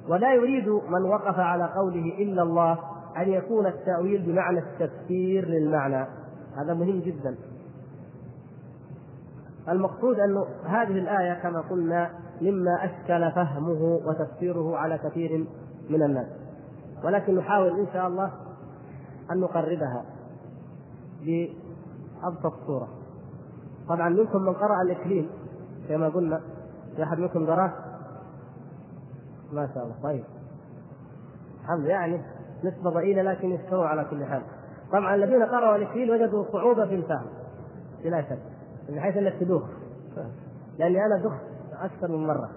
[0.09, 2.79] ولا يريد من وقف على قوله إلا الله
[3.17, 6.07] أن يكون التأويل بمعنى التفسير للمعنى.
[6.57, 7.37] هذا مهم جدا.
[9.69, 12.11] المقصود أن هذه الآية كما قلنا
[12.41, 15.47] مما أشكل فهمه وتفسيره على كثير
[15.91, 16.27] من الناس.
[17.05, 18.33] ولكن نحاول إن شاء الله
[19.33, 20.05] أن نقربها
[21.25, 22.89] بأبسط صورة.
[23.89, 25.29] طبعا منكم من قرأ الإكليل
[25.89, 26.41] كما قلنا
[26.97, 27.90] في أحد منكم قرأه
[29.53, 29.95] ما شاء الله.
[30.03, 30.25] طيب.
[31.61, 32.21] الحمد يعني
[32.65, 34.43] نسبة ضئيلة لكن يستوى على كل حال.
[34.93, 37.27] طبعا الذين قرأوا الإكليل وجدوا صعوبة في الفهم
[38.05, 38.39] بلا شك
[38.89, 39.63] من حيث انك تدوخ
[40.79, 41.41] لأني أنا دخت
[41.83, 42.51] أكثر من مرة.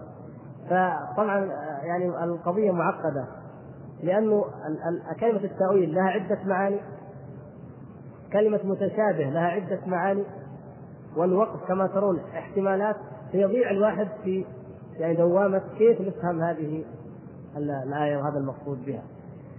[0.65, 1.45] فطبعا
[1.83, 3.25] يعني القضية معقدة.
[4.03, 4.45] لأنه
[5.19, 6.79] كلمة التأويل لها عدة معاني.
[8.33, 10.23] كلمة متشابه لها عدة معاني.
[11.17, 12.95] والوقف كما ترون احتمالات
[13.31, 14.45] فيضيع الواحد في
[14.99, 16.83] يعني دوامة كيف نفهم هذه
[17.57, 19.03] الآية وهذا المقصود بها.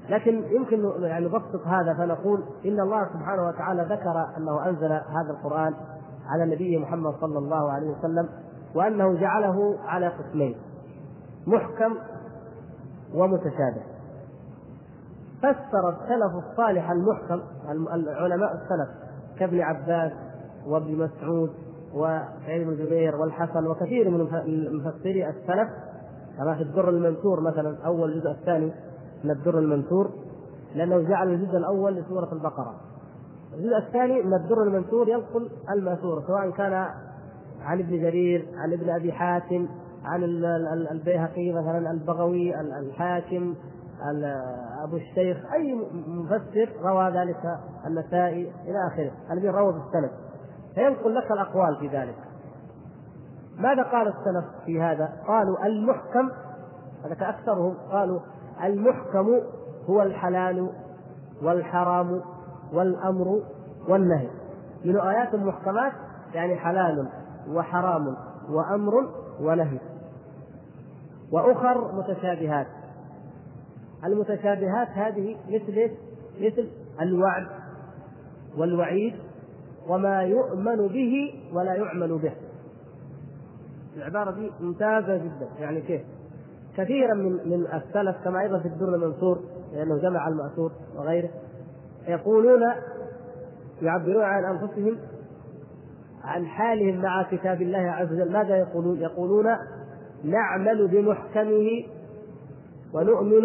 [0.09, 5.75] لكن يمكن يعني نبسط هذا فنقول إن الله سبحانه وتعالى ذكر أنه أنزل هذا القرآن
[6.27, 8.29] على النبي محمد صلى الله عليه وسلم
[8.75, 10.57] وأنه جعله على قسمين
[11.47, 11.95] محكم
[13.15, 13.83] ومتشابه.
[15.39, 18.89] فسر السلف الصالح المحكم العلماء السلف
[19.39, 20.13] كابن عباس
[20.67, 21.51] وابن مسعود
[21.95, 24.29] وسعيد بن جبير والحسن وكثير من
[24.73, 25.69] مفسري السلف.
[26.39, 28.73] كما في الدر المنثور مثلا أول الجزء الثاني
[29.25, 30.11] من الدر المنثور
[30.75, 32.75] لأنه جعل الجزء الأول لسورة البقرة.
[33.55, 36.73] الجزء الثاني من الدر المنثور ينقل الماثور سواء كان
[37.61, 39.69] عن ابن جرير عن ابن أبي حاتم
[40.05, 40.25] عن
[40.91, 43.55] البيهقي مثلا البغوي الحاكم
[44.85, 45.75] أبو الشيخ أي
[46.07, 49.13] مفسر روى ذلك النسائي إلى آخره.
[49.33, 50.11] الذي روى بالسند.
[50.75, 52.17] فينقل لك الأقوال في ذلك.
[53.57, 56.31] ماذا قال السلف في هذا؟ قالوا المحكم
[57.05, 58.21] هذا كأكثرهم قالوا
[58.65, 59.41] المحكم
[59.89, 60.71] هو الحلال
[61.43, 62.21] والحرام
[62.73, 63.43] والأمر
[63.89, 64.29] والنهي.
[64.85, 65.93] من آيات المحكمات
[66.35, 67.09] يعني حلال
[67.49, 68.17] وحرام
[68.51, 68.93] وأمر
[69.41, 69.79] ونهي.
[71.33, 72.67] وأخر متشابهات.
[74.05, 75.91] المتشابهات هذه مثل
[76.41, 76.69] مثل
[77.01, 77.47] الوعد
[78.57, 79.15] والوعيد
[79.89, 82.33] وما يؤمن به ولا يعمل به.
[83.97, 85.49] العبارة دي ممتازة جدا.
[85.59, 86.03] يعني كيف؟
[86.77, 89.41] كثيرا من من السلف كما أيضا في الدر المنصور
[89.73, 91.31] لأنه جمع المأثور وغيره
[92.09, 92.63] يقولون
[93.83, 94.99] يعبرون عن أنفسهم
[96.25, 98.33] عن حالهم مع كتاب الله عز وجل.
[98.33, 99.47] ماذا يقولون؟ يقولون
[100.25, 101.85] نعمل بمحكمه
[102.95, 103.43] ونؤمن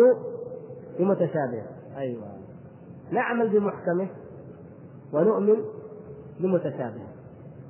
[0.99, 1.65] بمتشابهه.
[1.97, 2.23] أيوه.
[3.11, 4.07] نعمل بمحكمه
[5.13, 5.55] ونؤمن
[6.39, 7.07] بمتشابهه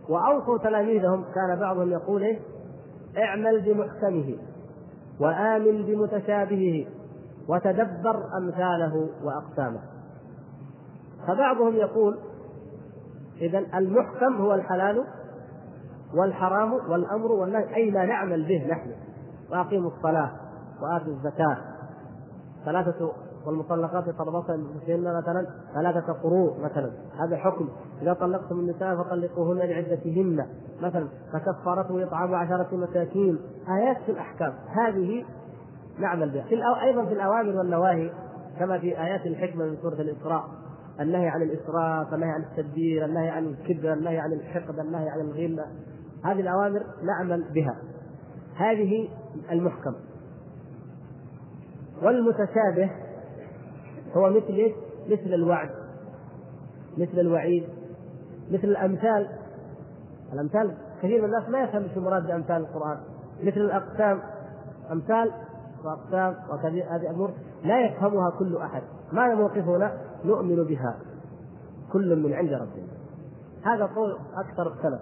[0.10, 2.40] وأوصوا تلاميذهم كان بعضهم يقول إيه؟
[3.18, 4.38] اعمل بمحكمه
[5.20, 6.86] وآمن بمتشابهه
[7.50, 9.80] وتدبر أمثاله وأقسامه.
[11.28, 12.20] فبعضهم يقول
[13.42, 15.04] إذا المحكم هو الحلال
[16.16, 18.92] والحرام والأمر والنهي أي ما نعمل به نحن.
[19.52, 20.32] وأقيموا الصلاة
[20.82, 21.58] وآتوا الزكاة.
[22.66, 23.12] ثلاثة
[23.50, 26.92] والمطلقات يتربصن مثلا ثلاثة قروء مثلا.
[27.20, 27.70] هذا حكم.
[28.02, 30.46] إذا طلقتم النساء فطلقوهن لعدتهن.
[30.82, 33.40] مثلا فكفارته إطعام عشرة مساكين.
[33.70, 34.54] آيات في الأحكام.
[34.68, 35.26] هذه
[36.00, 36.44] نعمل بها.
[36.44, 36.76] في الأو...
[36.76, 38.12] أيضا في الأوامر والنواهي
[38.60, 40.44] كما في آيات الحكمة من سورة الإسراء.
[41.00, 45.66] النهي عن الإسراف النهي عن التدبير النهي عن الكبر النهي عن الحقد النهي عن الغل
[46.26, 47.76] هذه الأوامر نعمل بها.
[48.56, 49.10] هذه
[49.52, 49.94] المحكم.
[52.04, 53.09] والمتشابه
[54.18, 54.74] هو مثل إيش؟
[55.10, 55.70] مثل الوعد.
[56.98, 57.64] مثل الوعيد.
[58.52, 59.28] مثل الأمثال.
[60.34, 62.98] الأمثال كثير من الناس ما يفهم شو مراد بأمثال القرآن.
[63.44, 64.22] مثل الأقسام.
[64.92, 65.32] أمثال
[65.86, 67.32] وأقسام وكثير هذه أمور
[67.64, 68.82] لا يفهمها كل أحد.
[69.12, 70.96] ما موقفنا نؤمن بها.
[71.94, 72.90] كل من عند ربنا.
[73.64, 75.02] هذا قول أكثر السلف.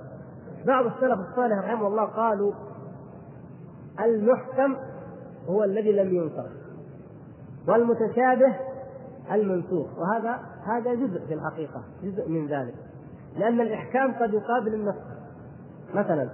[0.65, 2.53] بعض السلف الصالح رحمه الله قالوا
[3.99, 4.75] المحكم
[5.49, 6.45] هو الذي لم ينصر
[7.67, 8.55] والمتشابه
[9.31, 9.87] المنسوخ.
[9.97, 12.75] وهذا هذا جزء في الحقيقة جزء من ذلك.
[13.37, 14.95] لأن الإحكام قد يقابل النص.
[15.93, 16.29] مثلا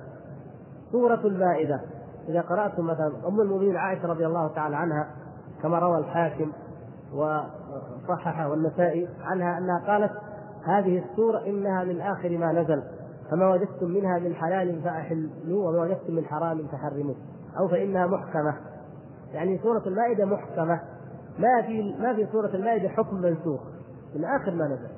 [0.91, 1.81] سورة المائدة.
[2.29, 5.07] إذا قرأتم مثلا أم المؤمنين عائشة رضي الله تعالى عنها
[5.61, 6.51] كما روى الحاكم
[7.13, 10.11] وصححه والنسائي عنها أنها قالت
[10.65, 12.83] هذه السورة إنها من آخر ما نزل
[13.31, 17.15] فما وجدتم منها من حلال فأحلوا وما وجدتم من حرام فحرموا
[17.59, 18.55] أو فإنها محكمة.
[19.33, 20.79] يعني سورة المائدة محكمة.
[21.39, 23.61] ما في ما في سورة المائدة حكم منسوخ.
[24.15, 24.89] من آخر ما نزل.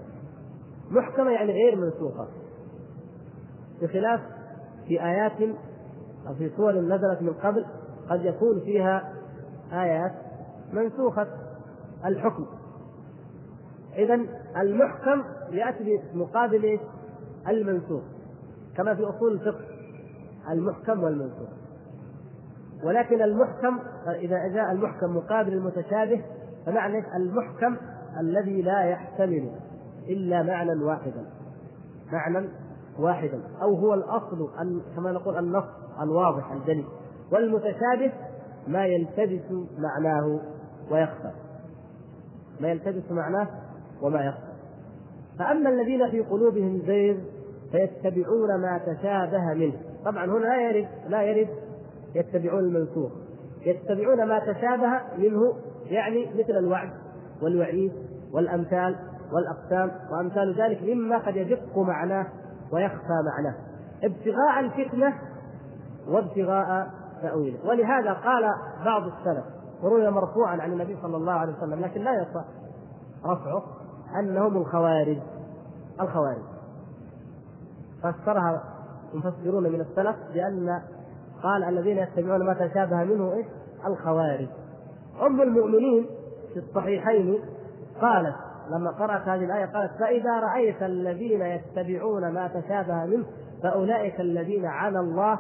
[0.91, 2.27] محكمة يعني غير منسوخة.
[3.81, 4.21] بخلاف
[4.87, 5.55] في آيات
[6.27, 7.65] أو في سور نزلت من قبل
[8.09, 9.13] قد يكون فيها
[9.71, 10.13] آيات
[10.73, 11.27] منسوخة.
[12.05, 12.45] الحكم.
[13.95, 14.19] إذا
[14.57, 16.79] المحكم يأتي بمقابل
[17.47, 18.03] المنسوخ
[18.77, 19.65] كما في أصول الفقه
[20.51, 21.49] المحكم والمنسوخ.
[22.85, 26.21] ولكن المحكم إذا جاء المحكم مقابل المتشابه
[26.65, 27.77] فمعنى المحكم
[28.19, 29.51] الذي لا يحتمل
[30.09, 31.25] إلا معنى واحدا.
[32.11, 32.47] معنى
[32.99, 33.41] واحدا.
[33.61, 34.49] أو هو الأصل
[34.95, 35.65] كما نقول النص
[36.01, 36.85] الواضح الجلي.
[37.31, 38.11] والمتشابه
[38.67, 40.39] ما يلتبس معناه
[40.91, 41.31] ويخفى.
[42.59, 43.47] ما يلتبس معناه
[44.01, 44.55] وما يخفى.
[45.39, 47.17] فأما الذين في قلوبهم زيغ
[47.71, 49.77] فيتبعون ما تشابه منه.
[50.05, 51.64] طبعا هنا لا يرد لا يرد
[52.15, 53.11] يتبعون المنسوخ.
[53.65, 55.53] يتبعون ما تشابه منه
[55.85, 56.89] يعني مثل الوعد
[57.41, 57.93] والوعيد
[58.33, 58.95] والأمثال
[59.33, 62.27] والأقسام وأمثال ذلك مما قد يدق معناه
[62.71, 63.55] ويخفى معناه.
[64.03, 65.13] ابتغاء الفتنة
[66.07, 66.87] وابتغاء
[67.21, 67.69] تأويله.
[67.69, 68.43] ولهذا قال
[68.85, 69.45] بعض السلف
[69.83, 72.45] وروي مرفوعا عن النبي صلى الله عليه وسلم لكن لا يصح
[73.25, 73.63] رفعه
[74.19, 75.17] أنهم الخوارج.
[76.01, 76.43] الخوارج.
[78.03, 78.63] فسرها
[79.13, 80.81] مفسرون من السلف بأن
[81.45, 83.45] قال الذين يتبعون ما تشابه منه إيش؟
[83.87, 84.47] الخوارج.
[85.21, 86.05] أم المؤمنين
[86.53, 87.39] في الصحيحين
[88.01, 88.35] قالت
[88.69, 93.25] لما قرأت هذه الآية قالت فإذا رأيت الذين يتبعون ما تشابه منه
[93.63, 95.39] فأولئك الذين على الله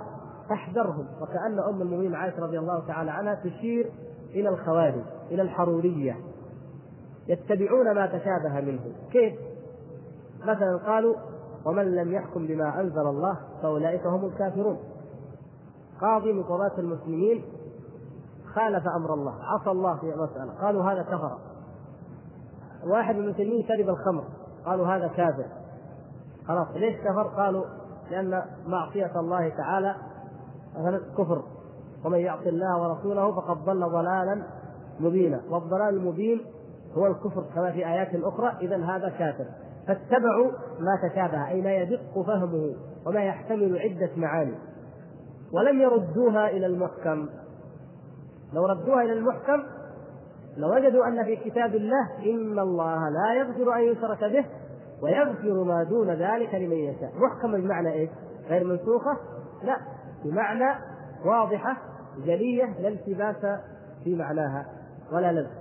[0.49, 1.07] فاحذرهم.
[1.21, 3.91] وكأن أم المؤمنين عائشة رضي الله تعالى عنها تشير
[4.33, 6.15] إلى الخوارج إلى الحرورية.
[7.27, 8.81] يتبعون ما تشابه منه.
[9.11, 9.33] كيف؟
[10.41, 11.15] مثلا قالوا
[11.65, 14.77] ومن لم يحكم بما أنزل الله فأولئك هم الكافرون.
[16.01, 17.43] قاضي من قضاة المسلمين
[18.55, 20.53] خالف أمر الله عصى الله في مسألة.
[20.61, 21.37] قالوا هذا كفر.
[22.83, 24.23] واحد من المسلمين شرب الخمر.
[24.65, 25.45] قالوا هذا كافر.
[26.47, 27.65] خلاص ليش كفر؟ قالوا
[28.11, 29.95] لأن معصية الله تعالى
[31.17, 31.43] كفر.
[32.05, 34.43] ومن يعص الله ورسوله فقد ضل ضلالا
[34.99, 35.41] مبينا.
[35.49, 36.41] والضلال المبين
[36.97, 38.51] هو الكفر كما في آيات أخرى.
[38.61, 39.45] إذا هذا كافر.
[39.87, 44.55] فاتبعوا ما تشابه أي ما يدق فهمه وما يحتمل عدة معاني.
[45.53, 47.29] ولم يردوها إلى المحكم.
[48.53, 49.63] لو ردوها إلى المحكم
[50.57, 54.45] لوجدوا أن في كتاب الله إن الله لا يغفر أن يشرك به
[55.01, 57.11] ويغفر ما دون ذلك لمن يشاء.
[57.15, 58.09] محكم بمعنى إيش؟
[58.49, 59.17] غير منسوخة؟
[59.63, 59.77] لا.
[60.23, 60.79] بمعنى
[61.25, 61.77] واضحة
[62.25, 63.59] جلية لا التباس
[64.03, 64.65] في معناها
[65.11, 65.51] ولا لبس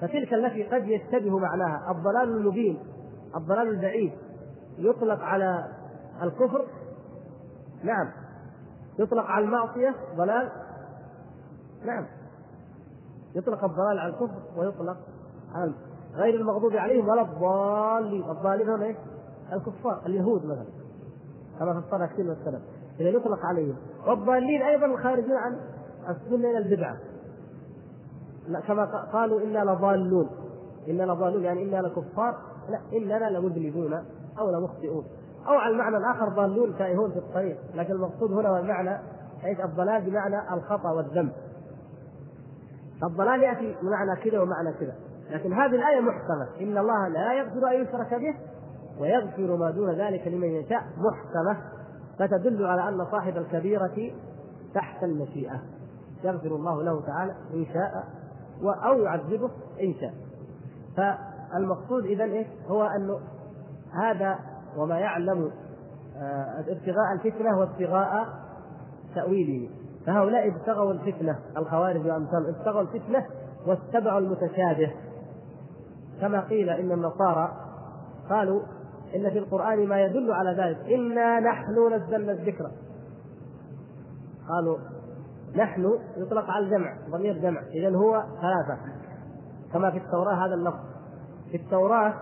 [0.00, 1.90] فتلك التي قد يشتبه معناها.
[1.90, 2.78] الضلال المبين
[3.36, 4.12] الضلال البعيد
[4.78, 5.64] يطلق على
[6.22, 6.66] الكفر.
[7.84, 8.10] نعم.
[9.00, 10.50] يطلق على المعصية ضلال؟
[11.84, 12.06] نعم.
[13.34, 14.96] يطلق الضلال على الكفر ويطلق
[15.54, 15.72] على
[16.14, 18.30] غير المغضوب عليهم ولا الضالين.
[18.30, 18.96] الضالين هم إيش؟
[19.52, 20.64] الكفار اليهود مثلا.
[21.58, 22.62] كما فسرها كثير من السلف.
[23.00, 23.76] إذا يطلق عليهم.
[24.06, 25.60] والضالين أيضا الخارجين عن
[26.08, 26.96] السنة إلى البدعة.
[28.48, 30.30] لا كما قالوا إنا لضالون.
[30.88, 32.38] إنا لضالون يعني إنا لكفار.
[32.68, 34.04] لا إننا لمذنبون
[34.38, 35.04] أو لمخطئون.
[35.48, 38.98] أو على المعنى الآخر ضالون تائهون في الطريق لكن المقصود هنا والمعنى
[39.44, 41.32] إيش؟ الضلال بمعنى الخطأ والذنب.
[43.02, 44.94] الضلال يأتي بمعنى كذا ومعنى كذا.
[45.30, 46.48] لكن هذه الآية محكمة.
[46.60, 48.34] إن الله لا يغفر أن يشرك به
[49.00, 50.82] ويغفر ما دون ذلك لمن يشاء.
[50.96, 51.56] محكمة.
[52.18, 54.12] فتدل على أن صاحب الكبيرة
[54.74, 55.60] تحت المشيئة.
[56.24, 58.04] يغفر الله له تعالى إن شاء
[58.84, 59.50] أو يعذبه
[59.80, 60.14] إن شاء.
[60.96, 63.20] فالمقصود اذا إيش؟ هو انه
[63.92, 64.38] هذا
[64.76, 65.50] وما يعلم
[66.16, 68.26] آه، ابتغاء الفتنة وابتغاء
[69.14, 69.70] تأويله.
[70.06, 73.26] فهؤلاء ابتغوا الفتنة الخوارج وامثال ابتغوا الفتنة
[73.66, 74.94] واتبعوا المتشابه.
[76.20, 77.52] كما قيل إن النصارى
[78.30, 78.62] قالوا
[79.16, 80.92] إن في القرآن ما يدل على ذلك.
[80.92, 82.70] إنا نحن نزلنا الذكر.
[84.48, 84.78] قالوا
[85.56, 87.60] نحن يطلق على الجمع ضمير جمع.
[87.60, 88.80] اذا هو ثلاثة.
[89.72, 90.90] كما في التوراة هذا اللفظ
[91.50, 92.14] في التوراة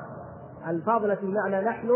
[0.68, 1.88] الفاظ التي بمعنى نحن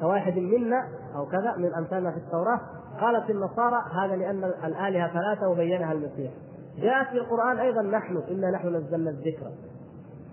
[0.00, 2.60] كواحد منا أو كذا من أمثالنا في التوراة
[3.00, 6.32] قالت النصارى هذا لأن الآلهة ثلاثة وبينها المسيح.
[6.78, 9.50] جاءت في القرآن أيضا نحن إنا نحن نزلنا الذكر.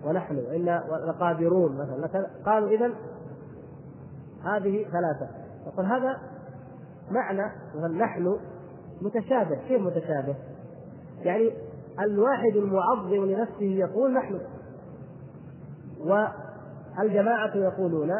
[0.04, 2.30] ونحن إنا لقادرون مثلا.
[2.46, 2.90] قالوا اذا
[4.44, 5.28] هذه ثلاثة.
[5.66, 6.16] يقول هذا
[7.10, 7.52] معنى
[7.98, 8.38] نحن
[9.02, 9.56] متشابه.
[9.68, 10.36] كيف متشابه؟
[11.22, 11.50] يعني
[12.00, 14.40] الواحد المعظم لنفسه يقول نحن.
[16.00, 18.10] والجماعة يقولون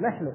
[0.00, 0.32] نحن.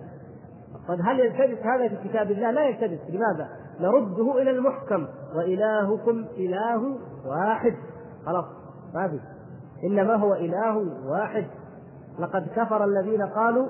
[0.88, 5.08] طيب هل يلتبس هذا في كتاب الله؟ لا يلتبس، لماذا؟ نرده إلى المحكم.
[5.36, 7.74] وإلهكم إله واحد.
[8.26, 8.46] خلاص
[8.94, 9.20] ما في.
[9.84, 11.46] إنما هو إله واحد.
[12.20, 13.68] لقد كفر الذين قالوا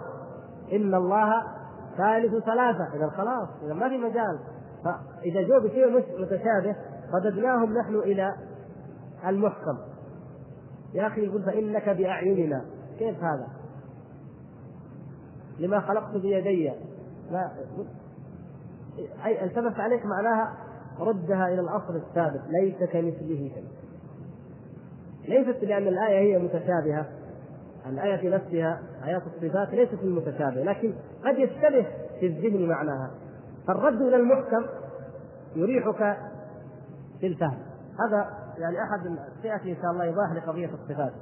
[0.73, 1.43] إن الله
[1.97, 2.95] ثالث ثلاثة.
[2.95, 4.39] إذا خلاص إذا ما في مجال.
[4.83, 6.75] فإذا جو بشيء متشابه
[7.13, 8.35] رددناهم نحن إلى
[9.27, 9.77] المحكم.
[10.93, 12.65] يا أخي يقول فإنك بأعيننا.
[12.99, 13.47] كيف هذا؟
[15.59, 16.71] لما خلقت بيدي.
[17.31, 17.51] لا.
[19.25, 20.53] أي التبس عليك معناها
[20.99, 23.67] ردها إلى الأصل الثابت ليس كمثله شيء.
[25.27, 27.05] ليست لأن الآية هي متشابهة.
[27.89, 30.93] الآية في نفسها آيات الصفات ليست المتشابهة لكن
[31.25, 31.87] قد يشتبه
[32.19, 33.11] في الذهن معناها.
[33.67, 34.65] فالرد إلى المحكم
[35.55, 36.17] يريحك
[37.19, 37.57] في الفهم.
[38.07, 41.13] هذا يعني أحد سيأتي إن شاء الله إيضاح لقضية الصفات.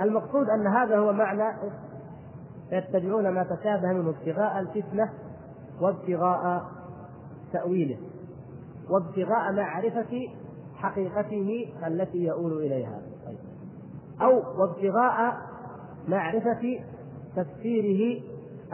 [0.00, 1.56] المقصود أن هذا هو معنى
[2.72, 5.10] يتبعون ما تشابه منه ابتغاء الفتنة
[5.80, 6.62] وابتغاء
[7.52, 7.96] تأويله
[8.90, 10.28] وابتغاء معرفة
[10.74, 12.98] حقيقته التي يؤول إليها.
[14.22, 15.36] أو وابتغاء
[16.08, 16.80] معرفة
[17.36, 18.22] تفسيره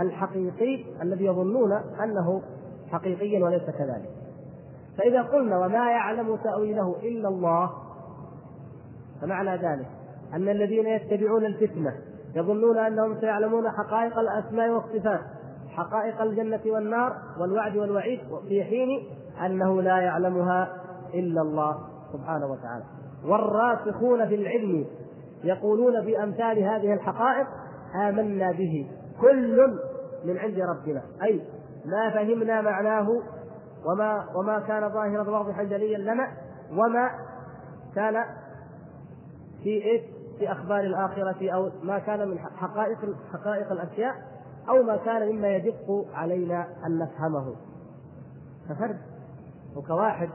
[0.00, 2.42] الحقيقي الذي يظنون أنه
[2.90, 4.10] حقيقي وليس كذلك.
[4.98, 7.70] فإذا قلنا وما يعلم تأويله إلا الله
[9.20, 9.86] فمعنى ذلك
[10.34, 11.94] أن الذين يتبعون الفتنة
[12.34, 15.20] يظنون أنهم سيعلمون حقائق الأسماء والصفات
[15.77, 18.89] حقائق الجنة والنار والوعد والوعيد في حين
[19.47, 20.68] أنه لا يعلمها
[21.14, 21.79] إلا الله
[22.12, 22.85] سبحانه وتعالى
[23.24, 24.87] والراسخون في العلم
[25.45, 27.47] يقولون بأمثال هذه الحقائق
[28.09, 29.79] آمنا به كل
[30.24, 31.41] من عند ربنا أي
[31.87, 33.09] ما فهمنا معناه
[33.87, 36.29] وما وما كان ظاهرا واضحا جليا لنا
[36.72, 37.11] وما
[37.95, 38.24] كان
[39.62, 40.03] في إيش؟
[40.39, 42.99] في أخبار الآخرة أو ما كان من حقائق
[43.33, 44.14] حقائق الأشياء
[44.68, 47.54] أو ما كان مما يدق علينا أن نفهمه.
[48.68, 48.98] كفرد
[49.76, 50.28] وكواحد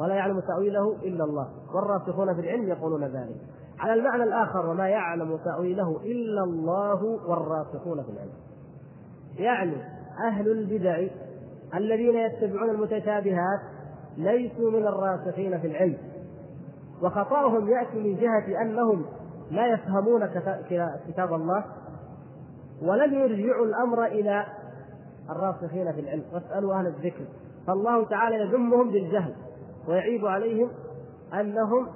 [0.00, 1.48] ولا يعلم تأويله إلا الله.
[1.74, 3.36] والراسخون في العلم يقولون ذلك.
[3.78, 8.32] على المعنى الآخر وما يعلم تأويله إلا الله والراسخون في العلم.
[9.38, 9.76] يعني
[10.26, 11.06] أهل البدع
[11.74, 13.60] الذين يتبعون المتشابهات
[14.16, 15.98] ليسوا من الراسخين في العلم.
[17.02, 19.04] وخطأهم يأتي من جهة أنهم
[19.50, 20.26] لا يفهمون
[21.08, 21.64] كتاب الله
[22.82, 24.46] ولم يرجعوا الأمر إلى
[25.30, 26.24] الراسخين في العلم.
[26.32, 27.24] واسألوا أهل الذكر.
[27.66, 29.34] فالله تعالى يذمهم بالجهل
[29.88, 30.70] ويعيب عليهم
[31.40, 31.86] أنهم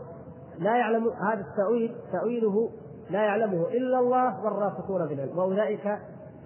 [0.58, 2.70] لا يعلم هذا التأويل تأويله
[3.10, 5.38] لا يعلمه إلا الله والراسخون في العلم.
[5.38, 5.98] وأولئك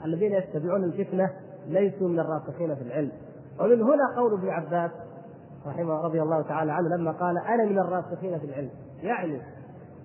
[0.05, 1.30] الذين يتبعون الفتنة
[1.66, 3.12] ليسوا من الراسخين في العلم.
[3.61, 4.91] ومن هنا قول ابن عباس
[5.66, 8.70] رحمه رضي الله تعالى عنه لما قال أنا من الراسخين في العلم.
[9.03, 9.43] يعني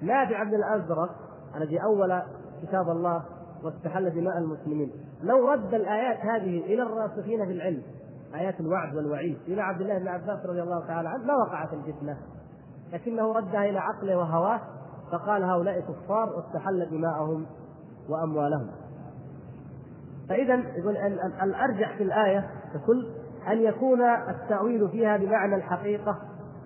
[0.01, 1.09] نافع بن الأزرق
[1.55, 2.21] الذي أول
[2.63, 3.23] كتاب الله
[3.63, 4.91] واستحل دماء المسلمين.
[5.23, 7.81] لو رد الآيات هذه إلى الراسخين في العلم
[8.35, 12.17] آيات الوعد والوعيد إلى عبد الله بن عباس رضي الله تعالى عنه ما وقعت الفتنة.
[12.93, 14.59] لكنه ردها إلى عقله وهواه
[15.11, 17.45] فقال هؤلاء كفار واستحل دماءهم
[18.09, 18.67] وأموالهم.
[20.29, 20.97] فاذا يقول
[21.43, 23.07] الأرجح في الآية ككل
[23.47, 26.17] أن يكون التأويل فيها بمعنى الحقيقة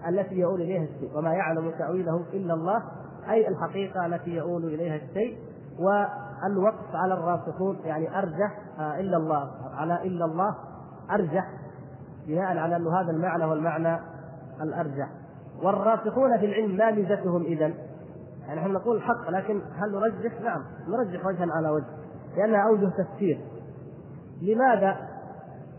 [0.09, 2.83] التي يؤول إليها الشيء وما يعلم تأويله إلا الله
[3.29, 5.37] أي الحقيقة التي يؤول إليها الشيء
[6.43, 10.55] والوقف على الراسخون يعني أرجح آه، إلا الله على إلا الله
[11.11, 11.47] أرجح
[12.27, 13.99] بناء على انه هذا المعنى هو المعنى
[14.61, 15.09] الأرجح
[15.63, 17.73] والراسخون في العلم ما ميزتهم اذا؟
[18.47, 21.85] يعني إحنا نقول الحق لكن هل نرجح؟ نعم نرجح وجها على وجه
[22.37, 23.39] لأنها أوجه تفسير
[24.41, 24.95] لماذا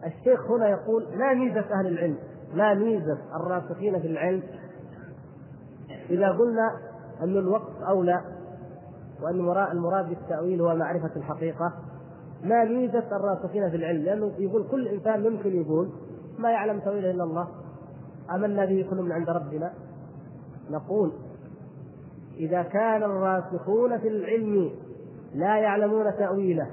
[0.06, 2.16] الشيخ هنا يقول لا ميزة أهل العلم
[2.54, 4.42] لا ميزة الراسخين في العلم
[6.10, 6.70] إذا قلنا
[7.22, 8.20] أن الوقت أولى
[9.22, 9.34] وأن
[9.72, 11.72] المراد بالتأويل هو معرفة الحقيقة.
[12.44, 15.88] ما ميزة الراسخين في العلم لأنه يقول كل إنسان يمكن يقول
[16.38, 17.48] ما يعلم تأويله إلا الله.
[18.34, 19.72] آمنا به كل من عند ربنا.
[20.70, 21.12] نقول
[22.36, 24.70] إذا كان الراسخون في العلم
[25.34, 26.70] لا يعلمون تأويله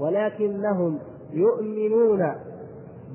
[0.00, 0.98] ولكنهم
[1.32, 2.34] يؤمنون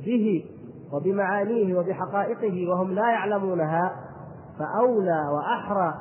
[0.06, 0.46] به
[0.94, 3.96] وبمعانيه وبحقائقه وهم لا يعلمونها
[4.60, 5.94] فأولى وأحرى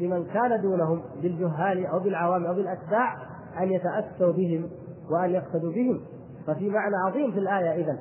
[0.00, 3.16] بمن كان دونهم بالجهال أو بالعوام أو بالأتباع
[3.60, 4.70] أن يتأسوا بهم
[5.10, 6.00] وأن يقتدوا بهم.
[6.46, 7.98] ففي معنى عظيم في الآية إذا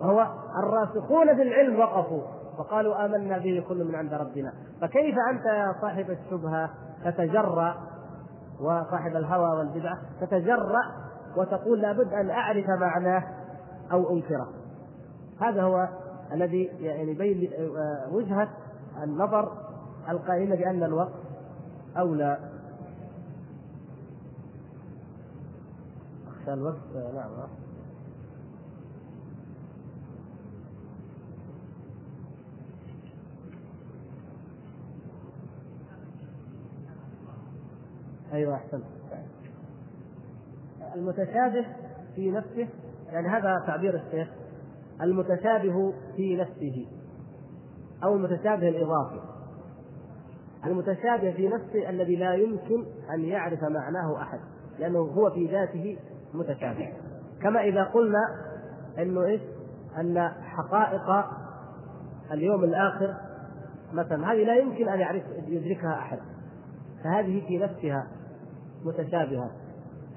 [0.00, 0.26] وهو
[0.58, 2.22] الراسخون في العلم وقفوا
[2.58, 4.52] وقالوا آمنا به كل من عند ربنا.
[4.80, 6.70] فكيف أنت يا صاحب الشبهة
[7.04, 7.74] تتجرأ
[8.60, 10.82] وصاحب الهوى والبدعة تتجرأ
[11.36, 13.22] وتقول لابد أن أعرف معناه
[13.92, 14.48] أو أنكره؟
[15.40, 15.88] هذا هو
[16.32, 18.48] الذي يعني يبين آه، وجهة
[19.04, 19.52] النظر
[20.08, 21.12] القائلة بأن الوقت
[21.96, 22.38] أولى.
[26.28, 27.48] أخشى الوقت آه، نعم
[38.32, 38.84] أيوه أحسنت.
[40.94, 41.66] المتشابه
[42.14, 42.68] في نفسه
[43.12, 44.28] يعني هذا تعبير الشيخ
[45.02, 46.86] المتشابه في نفسه
[48.04, 49.29] أو المتشابه الإضافي.
[50.66, 52.84] المتشابه في نفسه الذي لا يمكن
[53.14, 54.40] أن يعرف معناه أحد
[54.78, 55.98] لأنه هو في ذاته
[56.34, 56.92] متشابه.
[57.42, 58.18] كما إذا قلنا
[58.98, 59.40] أنه إيش؟
[59.98, 61.24] أن حقائق
[62.32, 63.14] اليوم الآخر
[63.92, 66.18] مثلا هذه لا يمكن أن يعرف يدركها أحد.
[67.04, 68.06] فهذه في نفسها
[68.84, 69.50] متشابهة.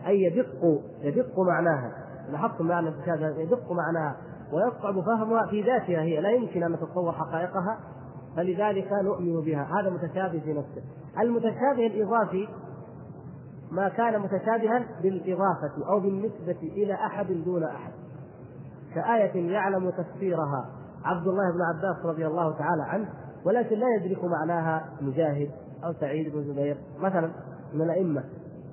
[0.07, 1.91] أي يدق يدق معناها.
[2.31, 4.15] لاحظتم معنى المتشابهة؟ يدق معناها.
[4.51, 6.21] ويصعب فهمها في ذاتها هي.
[6.21, 7.79] لا يمكن أن نتصور حقائقها
[8.35, 9.67] فلذلك نؤمن بها.
[9.79, 10.83] هذا متشابه في نفسه.
[11.19, 12.47] المتشابه الإضافي
[13.71, 17.91] ما كان متشابها بالإضافة أو بالنسبة إلى أحد دون أحد.
[18.95, 20.69] كآية يعلم تفسيرها
[21.05, 23.09] عبد الله بن عباس رضي الله تعالى عنه
[23.45, 25.51] ولكن لا يدرك معناها مجاهد
[25.83, 27.31] أو سعيد بن زبير مثلا
[27.73, 28.23] من الأئمة.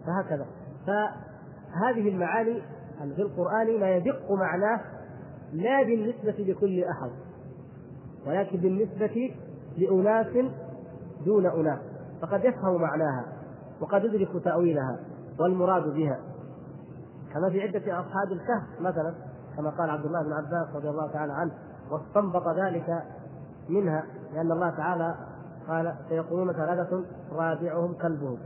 [0.06, 0.46] فهكذا.
[0.86, 2.62] فهذه المعاني
[3.16, 4.80] في القرآن ما يدق معناه
[5.52, 7.10] لا بالنسبة لكل أحد
[8.26, 9.34] ولكن بالنسبة
[9.78, 10.26] لأناس
[11.24, 11.78] دون أناس
[12.22, 13.24] فقد يفهم معناها
[13.80, 14.98] وقد يدرك تأويلها
[15.40, 16.18] والمراد بها.
[17.34, 19.14] كما في عدة أصحاب الكهف مثلا
[19.56, 21.52] كما قال عبد الله بن عباس رضي الله تعالى عنه
[21.90, 23.02] واستنبط ذلك
[23.68, 24.04] منها
[24.34, 25.14] لأن الله تعالى
[25.68, 28.38] قال سيقولون ثلاثة رابعهم كلبهم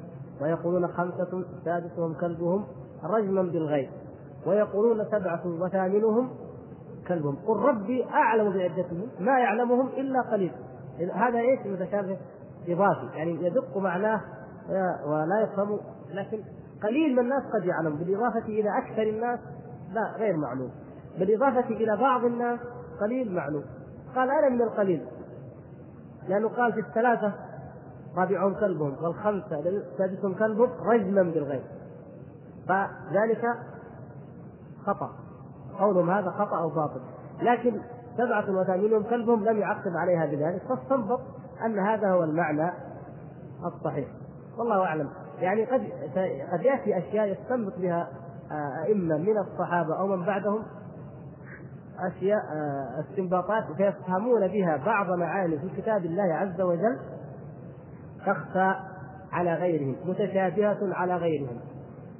[0.42, 2.64] ويقولون خمسة سادسهم كلبهم
[3.04, 3.90] رجما بالغيب
[4.46, 6.30] ويقولون سبعة وثامنهم
[7.08, 7.36] كلبهم.
[7.46, 10.52] قل ربي أعلم بعدتهم ما يعلمهم إلا قليل.
[11.14, 12.18] هذا إيش؟ متشابه
[12.68, 13.16] إضافي.
[13.16, 14.20] يعني يدق معناه
[15.06, 15.80] ولا يفهم
[16.10, 16.38] لكن
[16.82, 17.96] قليل من الناس قد يعلم.
[17.96, 19.38] بالإضافة إلى أكثر الناس
[19.92, 20.70] لا غير معلوم.
[21.18, 22.60] بالإضافة إلى بعض الناس
[23.00, 23.64] قليل معلوم.
[24.16, 25.06] قال أنا من القليل.
[26.28, 27.32] لأنه قال في الثلاثة
[28.16, 31.64] رابعهم كلبهم والخمسة سادسهم كلبهم رجما بالغيب.
[32.68, 33.44] فذلك
[34.86, 35.10] خطأ.
[35.78, 37.00] قولهم هذا خطأ أو باطل.
[37.42, 37.80] لكن
[38.16, 41.20] سبعة وثامنهم كلبهم لم يعقب عليها بذلك فاستنبط
[41.64, 42.70] أن هذا هو المعنى
[43.64, 44.08] الصحيح.
[44.58, 45.10] والله أعلم.
[45.38, 45.80] يعني قد
[46.52, 48.08] قد يأتي أشياء يستنبط بها
[48.84, 50.62] أئمة من الصحابة أو من بعدهم
[52.00, 52.40] أشياء
[53.00, 56.98] استنباطات فيفهمون بها بعض معاني في كتاب الله عز وجل
[58.26, 58.74] تخفى
[59.32, 61.60] على غيرهم متشابهة على غيرهم.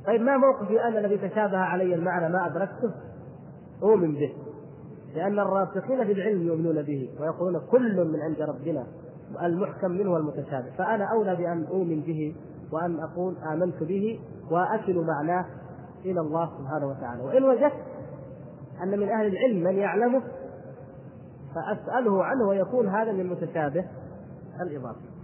[0.07, 2.95] طيب ما موقفي أنا الذي تشابه علي المعنى ما أدركته؟
[3.83, 4.33] أؤمن به
[5.15, 8.87] لأن الراسخين في العلم يؤمنون به ويقولون كل من عند ربنا
[9.43, 10.71] المحكم منه والمتشابه.
[10.79, 12.35] فأنا أولى بأن أؤمن به
[12.73, 15.47] وأن أقول آمنت به وأكل معناه
[16.05, 17.23] إلى الله سبحانه وتعالى.
[17.23, 17.73] وإن وجدت
[18.83, 20.23] أن من أهل العلم من يعلمه
[21.55, 23.85] فأسأله عنه ويكون هذا من متشابه
[24.61, 25.15] الإضافي.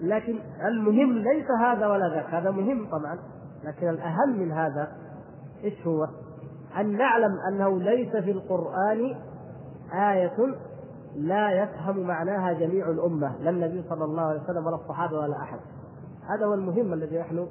[0.00, 3.18] لكن المهم ليس هذا ولا ذاك هذا مهم طبعا
[3.64, 4.88] لكن الأهم من هذا
[5.64, 6.06] إيش هو؟
[6.80, 9.16] أن نعلم أنه ليس في القرآن
[9.92, 10.36] آية
[11.16, 15.58] لا يفهم معناها جميع الأمة لا النبي صلى الله عليه وسلم ولا الصحابة ولا أحد.
[16.28, 17.48] هذا هو المهم الذي نحن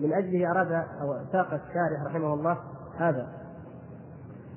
[0.00, 2.58] من أجله أراد أو ساق الشارح رحمه الله
[2.98, 3.28] هذا.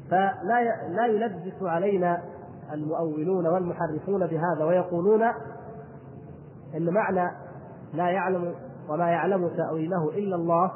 [0.09, 2.21] فلا لا يلبس علينا
[2.73, 5.23] المؤولون والمحرفون بهذا ويقولون
[6.75, 7.31] إن معنى
[7.93, 8.55] لا يعلم
[8.89, 10.71] وما يعلم تأويله إلا الله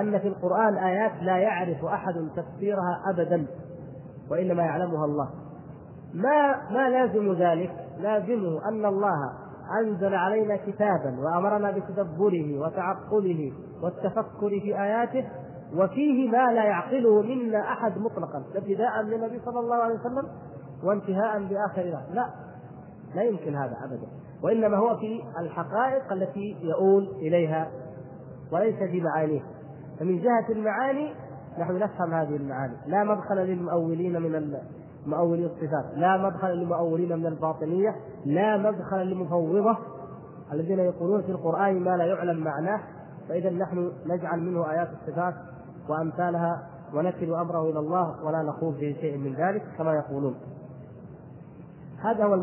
[0.00, 3.46] أن في القرآن آيات لا يعرف أحد تفسيرها ابدا
[4.30, 5.28] وإنما يعلمها الله.
[6.14, 7.70] ما ما لازم ذلك؟
[8.00, 9.32] لازمه أن الله
[9.80, 15.24] أنزل علينا كتابا وأمرنا بتدبره وتعقله والتفكر في آياته
[15.76, 18.44] وفيه ما لا يعقله منا أحد مطلقا.
[18.54, 20.28] ابتداء من النبي صلى الله عليه وسلم
[20.84, 21.82] وانتهاء بآخر
[22.12, 22.30] لا
[23.14, 24.06] لا يمكن هذا ابدا.
[24.42, 27.68] وإنما هو في الحقائق التي يؤول إليها
[28.52, 29.42] وليس في معانيه
[30.00, 31.14] فمن جهة المعاني
[31.58, 32.74] نحن نفهم هذه المعاني.
[32.86, 34.54] لا مدخل للمؤولين من
[35.06, 35.84] مؤولي الصفات.
[35.96, 37.96] لا مدخل للمؤولين من الباطنية.
[38.24, 39.76] لا مدخل للمفوضة.
[40.52, 42.80] الذين يقولون في القرآن ما لا يعلم معناه.
[43.28, 45.34] فإذا نحن نجعل منه آيات الصفات
[45.88, 50.34] وأمثالها ونكل أمره إلى الله ولا نخوض في شيء من ذلك كما يقولون.
[52.04, 52.34] هذا هو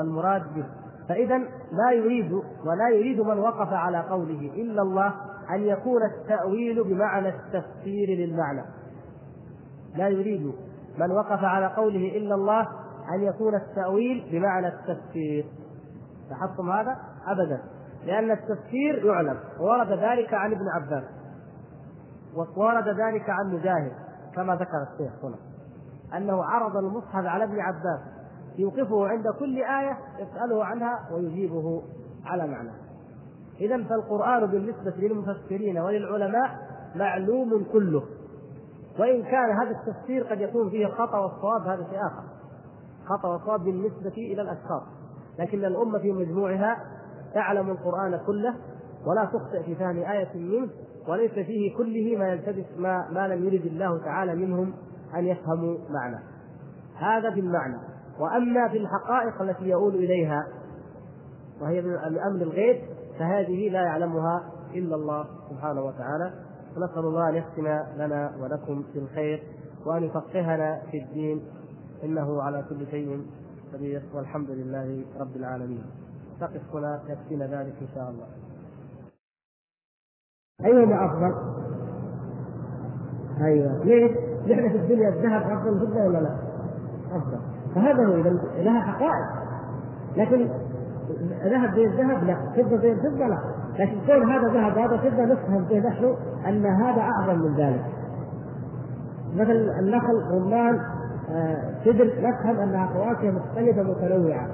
[0.00, 0.64] المراد به.
[1.08, 1.38] فإذا
[1.72, 2.32] لا يريد
[2.64, 5.14] ولا يريد من وقف على قوله إلا الله
[5.54, 8.64] أن يكون التأويل بمعنى التفسير للمعنى.
[9.96, 10.52] لا يريد
[10.98, 12.68] من وقف على قوله إلا الله
[13.14, 15.46] أن يكون التأويل بمعنى التفسير.
[16.30, 17.62] لاحظتم هذا؟ أبدا.
[18.06, 19.38] لأن التفسير يعلم.
[19.60, 21.04] وورد ذلك عن ابن عباس.
[22.56, 23.92] وورد ذلك عن مجاهد
[24.34, 25.36] كما ذكر الشيخ هنا.
[26.16, 28.00] أنه عرض المصحف على ابن عباس
[28.58, 31.82] يوقفه عند كل آية يسأله عنها ويجيبه
[32.24, 32.70] على معنى
[33.60, 36.50] إذا فالقرآن بالنسبة للمفسرين وللعلماء
[36.94, 38.02] معلوم كله.
[38.98, 42.22] وإن كان هذا التفسير قد يكون فيه خطأ والصواب هذا شيء آخر.
[43.04, 44.82] خطأ والصواب بالنسبة إلى الأشخاص.
[45.38, 46.76] لكن الأمة في مجموعها
[47.34, 48.54] تعلم القرآن كله
[49.06, 50.68] ولا تخطئ في فهم آية منه
[51.08, 54.74] وليس فيه كله ما يلتبس ما, ما لم يرد الله تعالى منهم
[55.16, 56.18] أن يفهموا معنى
[56.98, 57.76] هذا في المعنى.
[58.20, 60.46] وأما في الحقائق التي يؤول إليها
[61.60, 62.80] وهي من أمر الغيب
[63.20, 64.42] فهذه لا يعلمها
[64.74, 66.32] إلا الله سبحانه وتعالى.
[66.76, 67.66] ونسال الله أن يختم
[67.96, 69.42] لنا ولكم بالخير
[69.86, 71.42] وأن يفقهنا في الدين.
[72.04, 73.26] إنه على كل شيء
[73.74, 74.02] قدير.
[74.14, 75.84] والحمد لله رب العالمين.
[76.42, 78.26] نقف هنا يكفينا ذلك إن شاء الله.
[80.64, 81.34] ايهما افضل؟
[83.44, 83.84] أيوه.
[83.84, 84.10] ليش؟
[84.46, 86.36] نحن في الدنيا الذهب افضل جدا ولا لا؟
[87.12, 87.40] أفضل.
[87.74, 88.30] فهذا هو إذا
[88.62, 89.40] لها حقائق.
[90.16, 90.59] لكن
[91.44, 93.38] ذهب زي الذهب لا فضة زي الفضة لا.
[93.78, 96.14] لكن كون هذا ذهب وهذا فضة نفهم به نحن
[96.46, 97.84] أن هذا أعظم من ذلك.
[99.34, 100.80] مثل النخل رمان
[101.84, 104.46] سدر آه، نفهم انها فواكه مختلفة متنوعة.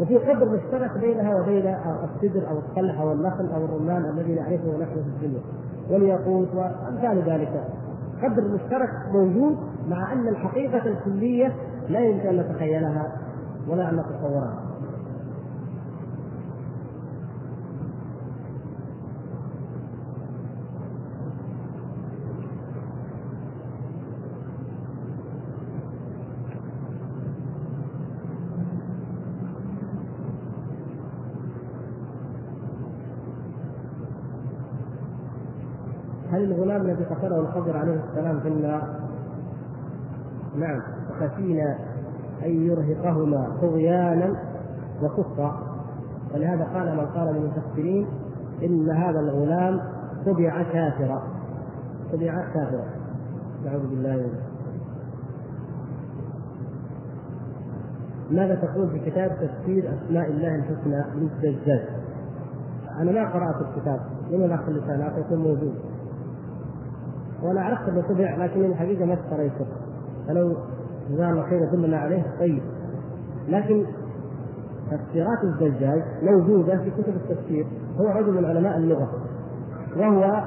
[0.00, 4.94] وفي قدر مشترك بينها وبين السدر أو الطلح أو النخل أو الرمان الذي نعرفه نحن
[4.94, 5.40] في الدنيا.
[5.90, 7.64] والياقوت وأمثال ذلك.
[8.22, 9.56] قدر مشترك موجود
[9.88, 11.52] مع أن الحقيقة الكلية
[11.88, 13.12] لا يمكن أن نتخيلها
[13.68, 14.69] ولا أن نتصورها.
[36.40, 38.82] هل الغلام الذي قتله الخضر عليه السلام في النار؟
[40.56, 40.82] نعم
[41.20, 41.78] خشينا
[42.44, 44.36] أن يرهقهما طغيانا
[45.02, 45.62] وكفرا.
[46.34, 48.06] ولهذا قال من قال من المفسرين
[48.62, 49.80] إن هذا الغلام
[50.26, 51.22] طبع كافرا.
[52.12, 52.84] طبع كافرا.
[53.64, 54.40] نعوذ بالله منه
[58.30, 61.84] ماذا تقول في كتاب تفسير أسماء الله الحسنى للزجاج؟
[62.98, 64.00] أنا ما قرأت الكتاب.
[64.30, 65.89] من الاخ اللي سال يكون موجود
[67.42, 69.66] وأنا عرفت إنه طبع لكن الحقيقة ما اشتريته.
[70.28, 70.56] فلو
[71.10, 72.62] جزاه الله خير يدلنا عليه طيب.
[73.48, 73.84] لكن
[74.90, 77.66] تفسيرات الزجاج موجودة في كتب التفسير
[78.00, 79.10] هو رجل من علماء اللغة.
[79.96, 80.42] وهو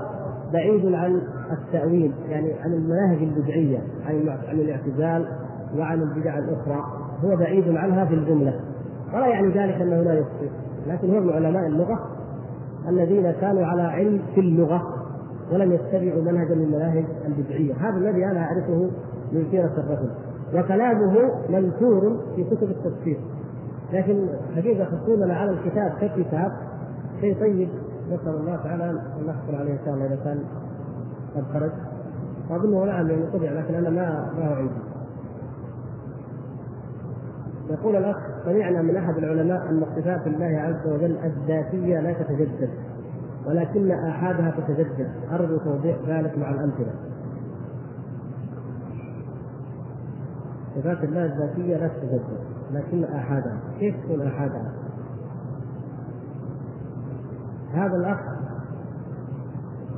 [0.54, 1.22] بعيد عن
[1.52, 5.28] التأويل يعني عن المناهج البدعية عن عن الاعتزال
[5.78, 6.84] وعن البدع الأخرى.
[7.24, 8.60] هو بعيد عنها في الجملة.
[9.14, 10.50] ولا يعني ذلك أنه لا يخطئ
[10.88, 12.00] لكن هو من علماء اللغة
[12.90, 15.03] الذين كانوا على علم في اللغة.
[15.52, 17.74] ولم يتبعوا منهجا من المناهج البدعية.
[17.74, 18.90] هذا الذي أنا أعرفه
[19.32, 20.10] من سيرة الرجل.
[20.54, 23.20] وكلامه منثور في كتب التفسير.
[23.94, 26.52] لكن حقيقة حصولنا على الكتاب ككتاب
[27.22, 27.70] شيء طيب.
[28.12, 30.40] نسأل الله تعالى أن نحصل عليه إن شاء الله إذا كان
[31.36, 31.72] قد خرج.
[32.50, 34.74] وأظنه نعم يعني طبع لكن أنا ما ما عندي
[37.70, 42.70] يقول الأخ سمعنا من أحد العلماء أن صفات الله عز وجل الذاتية لا تتجدد.
[43.48, 45.10] ولكن آحادها تتجدد.
[45.32, 46.94] أرجو توضيح ذلك مع الأمثلة.
[50.76, 52.22] صفات الله الذاتية لا تتجدد
[52.72, 53.58] لكن آحادها.
[53.80, 54.72] كيف تكون آحادها؟
[57.74, 58.20] هذا الأخ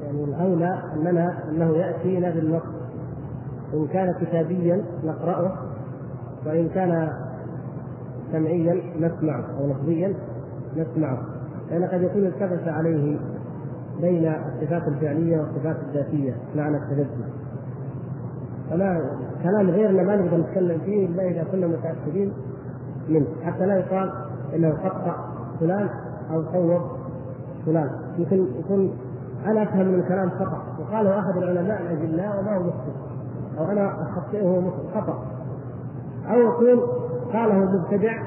[0.02, 2.64] يعني الأولى أننا أنه يأتينا بالنص
[3.74, 5.58] إن كان كتابيا نقرأه
[6.46, 7.10] وإن كان
[8.32, 10.14] سمعيا نسمعه أو لفظيا
[10.78, 11.22] نسمعه.
[11.72, 13.18] لأن قد يكون التبس عليه
[14.02, 17.30] بين الصفات الفعلية والصفات الذاتية معنى التجدد
[18.70, 19.02] فلا
[19.43, 22.34] كلام غيرنا ما نقدر نتكلم فيه إلا إذا كنا متأكدين
[23.10, 23.28] منه.
[23.43, 24.12] حتى لا يقال
[24.56, 25.16] إنه خطا
[25.60, 25.89] فلان
[26.32, 26.82] أو صوب
[27.66, 27.89] فلان.
[28.18, 28.98] يمكن يكون
[29.46, 30.64] أنا أفهم من الكلام خطأ.
[30.80, 32.91] وقاله أحد العلماء الأجلاء وما هو مخطئ.
[33.60, 35.26] أو أنا أخطئه خطأ.
[36.30, 36.88] أو يكون
[37.34, 38.24] قاله مبتدع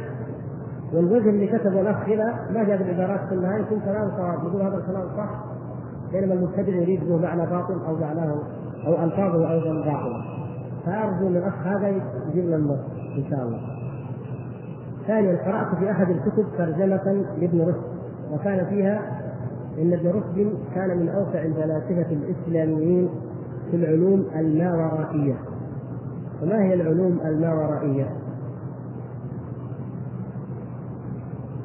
[0.95, 4.45] والوجه اللي كتبه الأخ هنا ما جاء بالعبارات كلها يكون كلام صواب.
[4.45, 5.48] يقول هذا الكلام صح.
[6.13, 8.39] بينما المبتدع يريد به معنى باطل أو معناه
[8.87, 10.25] أو ألفاظه أيضا باطلة
[10.87, 12.77] فأرجو من الأخ هذا يجيب لنا
[13.19, 13.61] إن شاء الله.
[15.07, 17.99] ثانيا قرأت في أحد الكتب ترجمة لابن رشد
[18.33, 19.01] وكان فيها
[19.79, 23.09] إن ابن رشد كان من أوسع الفلاسفة الإسلاميين
[23.71, 25.35] في العلوم الماورائية.
[26.43, 28.09] وما هي العلوم الماورائية؟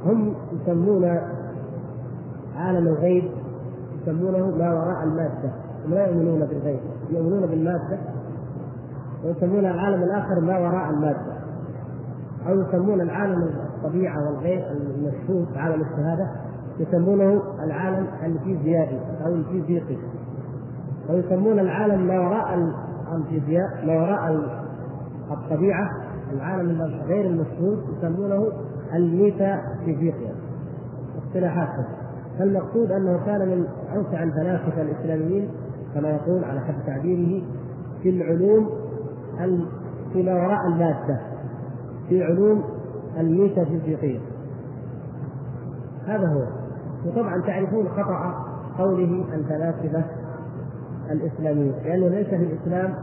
[0.05, 1.05] هم يسمون
[2.55, 3.42] عالم الغيب
[4.03, 5.51] يسمونه ما وراء المادة
[5.85, 6.79] هم لا يؤمنون بالغيب
[7.09, 7.97] يؤمنون بالمادة.
[9.25, 11.33] ويسمون العالم الآخر ما وراء المادة.
[12.47, 16.27] أو يسمون العالم الطبيعة والغيب المشهود عالم الشهادة
[16.79, 19.97] يسمونه العالم الفيزيائي أو الفيزيقي.
[21.09, 22.73] ويسمون العالم ما وراء
[23.15, 24.49] الفيزياء ما وراء
[25.31, 25.89] الطبيعة
[26.33, 28.47] العالم غير المشهود يسمونه
[28.93, 30.33] الميتافيزيقيا.
[31.27, 31.85] اصطلاحات
[32.39, 33.65] فالمقصود أنه كان من
[33.95, 35.49] أوسع الفلاسفة الإسلاميين
[35.93, 37.43] كما يقول على حد تعبيره
[38.03, 38.69] في العلوم
[40.13, 41.19] فيما وراء المادة
[42.09, 42.63] في علوم
[43.17, 44.19] الميتافيزيقيه
[46.07, 46.43] هذا هو.
[47.05, 48.45] وطبعا تعرفون خطأ
[48.77, 50.03] قوله الفلاسفة
[51.11, 52.93] الاسلاميين لأنه ليس في الإسلام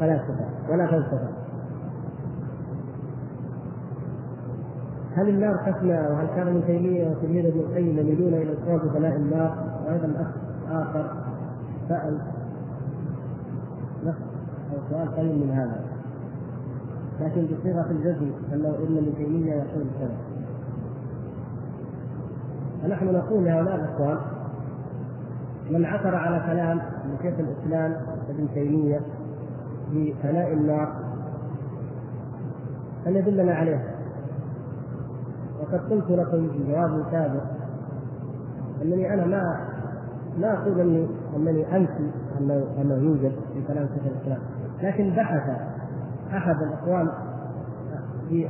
[0.00, 1.28] فلاسفة ولا فلسفة.
[5.16, 9.80] هل النار تفنى وهل كان ابن تيمية وتلميذ ابن القيم يميلون إلى القول بفناء النار؟
[9.86, 10.28] وأيضا أخ
[10.72, 11.10] آخر
[11.88, 12.18] سأل.
[14.06, 15.80] أو سؤال قريب من هذا.
[17.20, 20.16] لكن بصيغة الجزم أنه إن ابن تيمية يقول كذا.
[22.82, 24.18] فنحن نقول لهؤلاء الأخوان
[25.70, 27.96] من عثر على كلام من شيخ الإسلام
[28.28, 29.00] ابن تيمية
[29.90, 30.92] في فناء النار
[33.04, 33.91] فليدلنا عليه؟
[35.62, 37.42] وقد قلت لكم في جواب سابق
[38.82, 39.72] أنني أنا ما
[40.38, 42.10] ما أقول اني أنني انفي
[42.40, 44.38] انه أنه يوجد في كلام شيخ الإسلام
[44.82, 45.50] لكن بحث
[46.32, 47.08] أحد الأخوان
[48.28, 48.48] في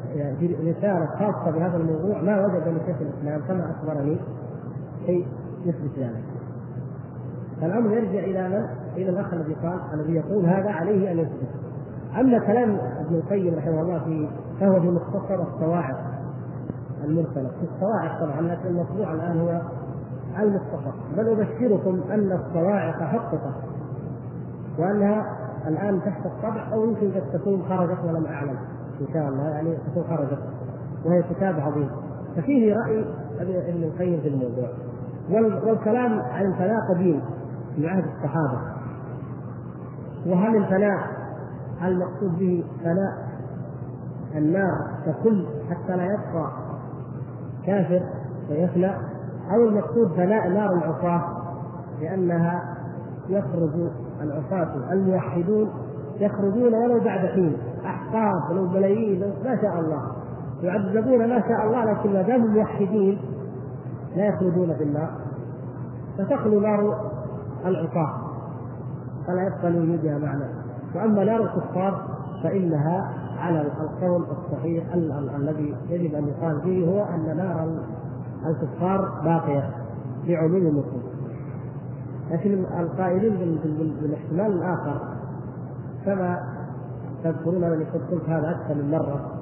[0.71, 4.17] رسالة خاصة بهذا الموضوع ما وجد من شيخ الإسلام كما أخبرني
[5.07, 5.27] شيء
[5.65, 6.25] يثبت ذلك.
[7.61, 11.49] فالأمر يرجع إلى من؟ إلى الأخ الذي قال الذي يقول هذا عليه أن يثبت.
[12.21, 14.29] أما كلام ابن القيم رحمه الله في
[14.61, 16.12] فهو في مختصر الصواعق
[17.05, 17.49] المرسلة.
[17.61, 19.61] في الصواعق طبعا لكن المطبوع الآن هو
[20.39, 23.55] المختصر بل أبشركم أن الصواعق حققت
[24.79, 25.37] وأنها
[25.67, 28.57] الآن تحت الطبع أو يمكن قد تكون خرجت ولم أعلم.
[29.01, 30.39] إن شاء الله يعني تكون خرجت
[31.05, 31.91] وهي كتاب عظيم.
[32.37, 33.05] ففيه رأي
[33.41, 34.69] ابن القيم في الموضوع.
[35.67, 37.21] والكلام عن الفناء قديم
[37.77, 38.61] في عهد الصحابة.
[40.27, 40.99] وهل الفناء
[41.83, 43.29] المقصود به فناء
[44.35, 46.51] النار ككل حتى لا يبقى
[47.67, 48.03] كافر
[48.51, 48.91] ويفنى
[49.55, 51.23] أو المقصود فناء نار العصاة
[52.01, 52.77] لأنها
[53.29, 53.91] يخرج
[54.23, 55.71] العصاة الموحدون
[56.21, 60.03] يخرجون ولو بعد حين احقاب ولو ملايين ما شاء الله
[60.63, 63.19] يعذبون ما شاء الله لكن ما داموا موحدين
[64.17, 65.11] لا يخلدون في النار.
[66.19, 67.11] فتخلو نار
[67.67, 68.15] العصاة.
[69.27, 70.45] فلا يبقى لوجودها معنى.
[70.95, 72.03] وأما نار الكفار
[72.43, 73.13] فإنها
[73.43, 74.85] على القول الصحيح
[75.37, 77.69] الذي يجب أن يقال فيه هو أن نار
[78.47, 79.71] الكفار باقية
[80.29, 81.13] بعموم النصوص
[82.31, 83.59] لكن القائلين
[84.01, 85.01] بالاحتمال الآخر
[86.05, 86.39] كما
[87.25, 89.33] تذكرون أنني قد قلت هذا أكثر من مرة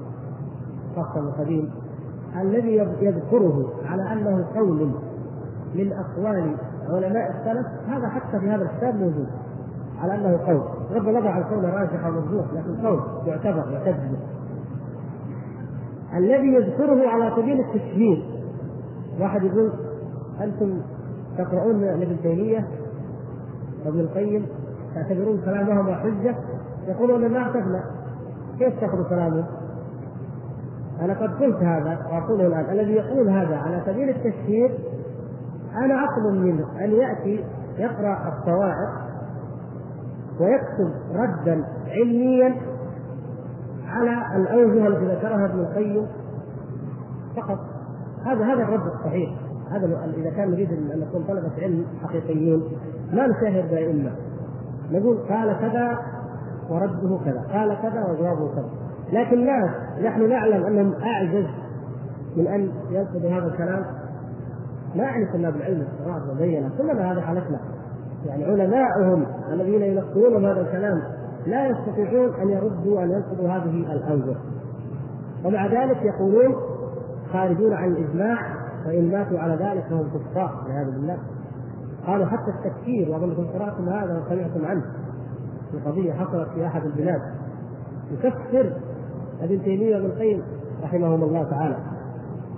[0.96, 1.70] خاصه القديم
[2.40, 4.90] الذي يذكره على أنه قول
[5.74, 6.56] من اقوال
[6.88, 9.28] علماء السلف هذا حتى في هذا الكتاب موجود.
[10.00, 10.62] على أنه قول.
[10.90, 13.96] بغض النظر عن كونه راجح أو مرجوح لكن قول يعتبر يعتد
[16.16, 18.24] الذي يذكره على سبيل التشهير
[19.20, 19.72] واحد يقول
[20.40, 20.80] أنتم
[21.38, 22.68] تقرؤون ابن تيمية
[23.86, 24.46] وابن القيم
[24.94, 26.36] تعتبرون كلامهم حجة
[26.88, 27.84] يقولون ما أعتقنا.
[28.58, 29.44] كيف تأخذ كلامه؟
[31.00, 32.70] أنا قد قلت هذا وأقوله الآن.
[32.70, 34.78] الذي يقول هذا على سبيل التشهير
[35.76, 37.44] أنا أطلب منه أن يأتي
[37.78, 39.09] يقرأ الصواعق
[40.40, 42.54] ويكتب ردا علميا
[43.86, 46.06] على الاوجه التي ذكرها ابن القيم
[47.36, 47.58] فقط.
[48.24, 49.30] هذا هذا الرد الصحيح.
[49.70, 49.86] هذا
[50.16, 52.62] إذا كان نريد ان نكون طلبة علم حقيقيين
[53.12, 54.12] ما نشاهر بأئمة.
[54.90, 55.98] نقول قال كذا
[56.70, 58.70] ورده كذا قال كذا وجوابه كذا.
[59.12, 59.70] لكن الناس
[60.04, 61.46] نحن نعلم أنهم أعجز
[62.36, 63.84] من أن ينقضوا هذا الكلام.
[64.94, 67.60] لا يعني كنا بالعلم الصراحه وبينا كلنا هذا حالتنا
[68.26, 71.02] يعني علماءهم الذين ينقلون هذا الكلام
[71.46, 74.36] لا يستطيعون أن يردوا أن ينقضوا هذه الاوجه
[75.44, 76.54] ومع ذلك يقولون
[77.32, 78.38] خارجون عن الإجماع
[78.86, 81.18] وان ماتوا على ذلك فهم كفار والعياذ بالله.
[82.06, 84.82] قالوا حتى التكفير واظنكم قراتم هذا وسمعتم عنه
[85.72, 87.20] في قضية حصلت في أحد البلاد.
[88.10, 88.72] يكفر
[89.42, 90.42] ابن تيمية وابن القيم
[90.82, 91.76] رحمهم الله تعالى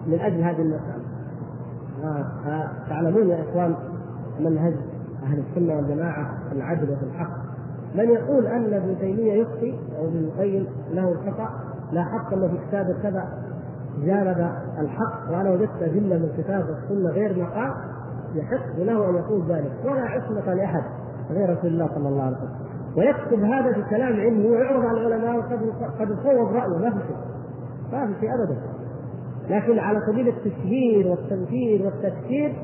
[0.06, 1.02] من أجل هذه المسألة.
[2.04, 3.74] آه آه تعلمون يا إخوان
[4.40, 4.74] منهج
[5.22, 7.52] أهل السنة والجماعة العدل وفي الحق.
[7.94, 11.48] من يقول أن ابن تيمية يخطي أو ابن القيم له خطا
[11.92, 13.28] لا حق له في كتاب كذا
[14.04, 17.72] جانب الحق وأنا وجدت أدلة من الكتاب والسنة غير ما قال
[18.34, 20.82] يحق له أن يقول ذلك ولا عصمة لأحد
[21.30, 22.62] غير رسول الله صلى الله عليه وسلم.
[22.96, 27.16] ويكتب هذا في كلام علمي ويعرض على العلماء وقد قد صوب رأيه ما في شيء
[27.92, 28.56] ما في شيء ابدا.
[29.50, 32.56] لكن على سبيل التشهير والتنفير والتفكير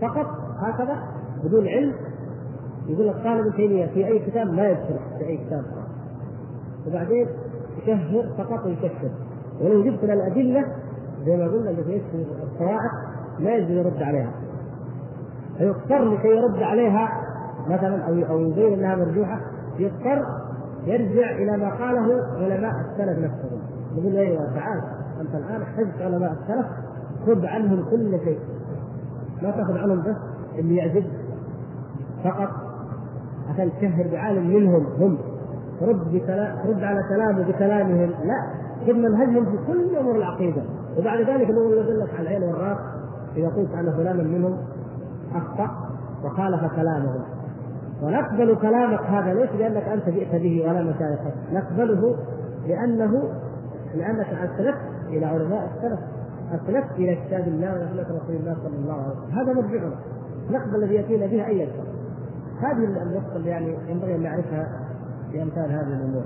[0.00, 0.26] فقط
[0.58, 0.96] هكذا
[1.44, 1.92] بدون علم
[2.86, 5.64] يقول لك قال ابن تيمية في أي كتاب ما يذكر في أي كتاب.
[6.86, 7.26] وبعدين
[7.82, 9.10] يشهر فقط ويكفر
[9.60, 10.64] ولو جبت لنا الأدلة
[11.26, 12.00] زي ما قلنا اللي في
[12.42, 12.90] الصواعق
[13.38, 14.32] ما يجوز يرد عليها.
[15.58, 17.08] فيضطر لكي يرد عليها
[17.68, 19.40] مثلا أو أو يبين إنها مرجوحة
[19.78, 20.22] يضطر
[20.84, 23.60] يرجع إلى ما قاله علماء السلف نفسهم.
[23.96, 24.82] يقول أيوه تعال
[25.20, 26.66] أنت الآن احتجت علماء السلف
[27.26, 28.38] خذ عنهم كل شيء.
[29.42, 30.16] ما تأخذ عنهم بس
[30.58, 31.21] اللي يعجبك.
[32.24, 32.48] فقط
[33.50, 35.18] عشان تشهر بعالم منهم هم.
[35.82, 38.10] رد بكلام رد على كلامه بكلامهم.
[38.24, 38.46] لا.
[38.86, 40.62] خذ منهجهم في كل أمور العقيدة.
[40.98, 42.78] وبعد ذلك نقول لك على العين والرأس
[43.36, 44.56] إذا قلت أن فلانا منهم
[45.34, 45.70] أخطأ
[46.24, 47.22] وخالف كلامهم
[48.02, 52.16] ونقبل كلامك هذا ليس لأنك أنت جئت به ولا مشايخك نقبله
[52.66, 53.22] لأنه
[53.94, 56.00] لأنك أسلفت إلى علماء السلف.
[56.52, 59.38] أسلفت إلى كتاب الله وسنه رسول الله صلى الله عليه وسلم.
[59.38, 59.94] هذا مرجعنا
[60.50, 61.91] نقبل الذي يأتينا بها ايا كان
[62.62, 64.80] هذه النقطة اللي يعني ينبغي أن نعرفها
[65.30, 66.24] في أمثال هذه الأمور.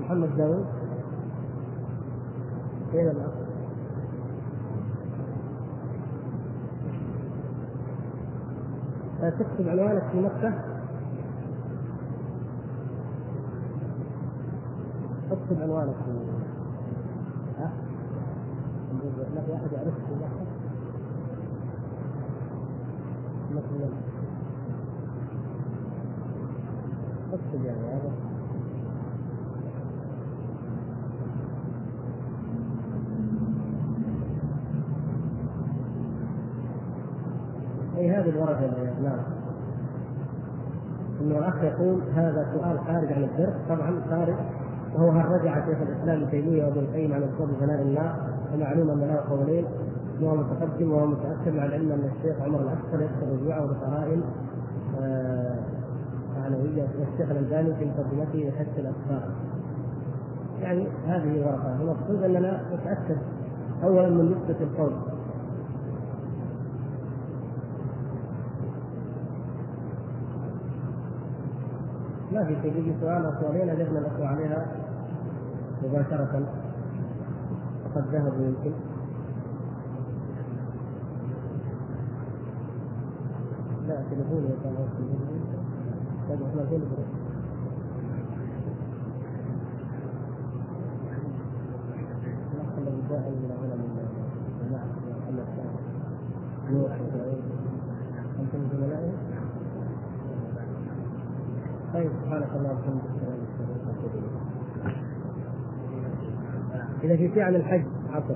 [0.00, 0.66] محمد داوود.
[2.92, 3.32] فين الأخ؟
[9.38, 10.72] تكتب عنوانك في مكة
[15.52, 16.10] اكتب عنوانك في
[17.58, 17.72] ها؟
[19.34, 20.02] ما في أحد يعرفك
[27.32, 28.12] اكتب يعني هذا.
[37.96, 38.60] أي هذه الورقه
[39.02, 39.18] نعم.
[41.20, 43.54] انه الأخ يقول هذا سؤال خارج عن الدرس.
[43.68, 44.34] طبعا خارج
[44.94, 48.16] وهو هل رجع شيخ الإسلام تيمية وابن القيم عن القول بفناء النار
[48.54, 49.64] ومعلوم أن له قولين
[50.20, 54.22] وهو متقدم وهو متاخر مع العلم ان الشيخ عمر الأكثر يذكر رجوعه بقرائن
[55.00, 55.56] آه،
[56.36, 59.28] معنويه والشيخ الألباني في مقدمته يحث الافكار
[60.60, 63.16] يعني هذه ورقه المقصود أننا نتأكد
[63.84, 64.92] اولا من نسبة القول.
[72.32, 74.66] ما في شيء يجي سؤال أو سؤالين اجبنا الاخوه عليها
[75.82, 76.42] مباشرة؟
[77.84, 78.72] وقد ذهبوا يمكن.
[83.88, 84.76] لا تليفون يا كان
[86.28, 86.82] طيب إحنا فين
[92.78, 94.06] الذي جاء من العلماء
[94.60, 94.86] جماعة
[95.18, 95.46] محمد
[96.70, 96.92] نوح
[98.40, 99.12] أنتم زملائي
[101.94, 103.02] طيب سبحانك اللهم وبحمدك
[107.04, 108.34] إذا في عن الحج عفوا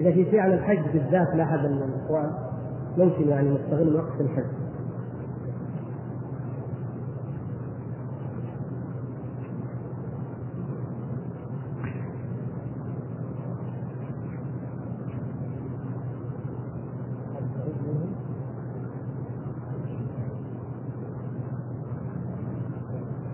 [0.00, 2.32] إذا في شيء عن الحج بالذات لأحد الإخوان
[2.98, 4.44] ممكن يعني نستغل وقت الحج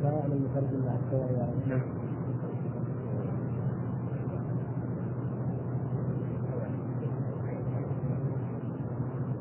[0.02, 1.48] لا يعلم مترجم مع الشوارع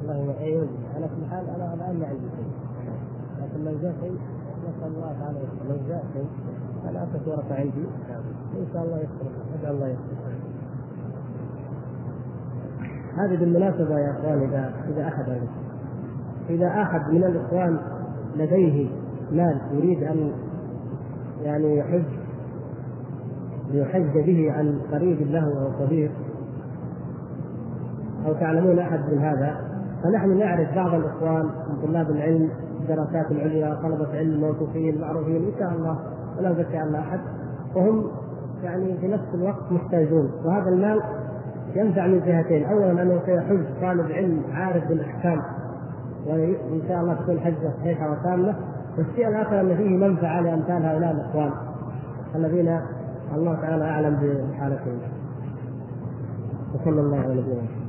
[0.08, 2.52] والله ما أيوه أنا في الحال أنا الان ما عندي شيء
[3.42, 4.18] لكن لو جاء شيء
[4.64, 6.28] نسال الله تعالى يسر لو جاء شيء
[6.90, 7.86] أنا اترك ورقه عندي
[8.60, 9.28] ان شاء الله يسر
[9.60, 10.14] ادعو الله يسر
[13.34, 15.26] هذه بالمناسبة يا إخوان اذا إذا احد
[16.50, 17.78] إذا أحد من الإخوان
[18.36, 18.90] لديه
[19.32, 20.32] مال يريد أن
[21.44, 22.04] يعني يحج
[23.72, 26.12] ليحج به عن قريب له أو صديق
[28.26, 29.58] أو تعلمون أحد من هذا
[30.04, 32.50] فنحن نعرف بعض الإخوان من طلاب العلم
[32.82, 36.00] الدراسات العليا طلبة علم موثوقين معروفين إن شاء الله
[36.38, 37.20] ولا نزكي على أحد
[37.76, 38.06] وهم
[38.64, 40.32] يعني في نفس الوقت محتاجون.
[40.46, 41.02] وهذا المال
[41.76, 42.66] ينفع من جهتين.
[42.66, 45.42] اولا أنه سيحج طالب علم عارف بالأحكام.
[46.26, 48.56] وإن شاء الله تكون حجة صحيحة وتامة.
[48.98, 51.52] والشيء الآخر أن فيه منفعة لأمثال هؤلاء الأخوان.
[52.36, 52.80] الذين
[53.36, 54.16] الله تعالى أعلم
[54.52, 54.98] بحالتهم.
[56.74, 57.83] وصلى الله على نبينا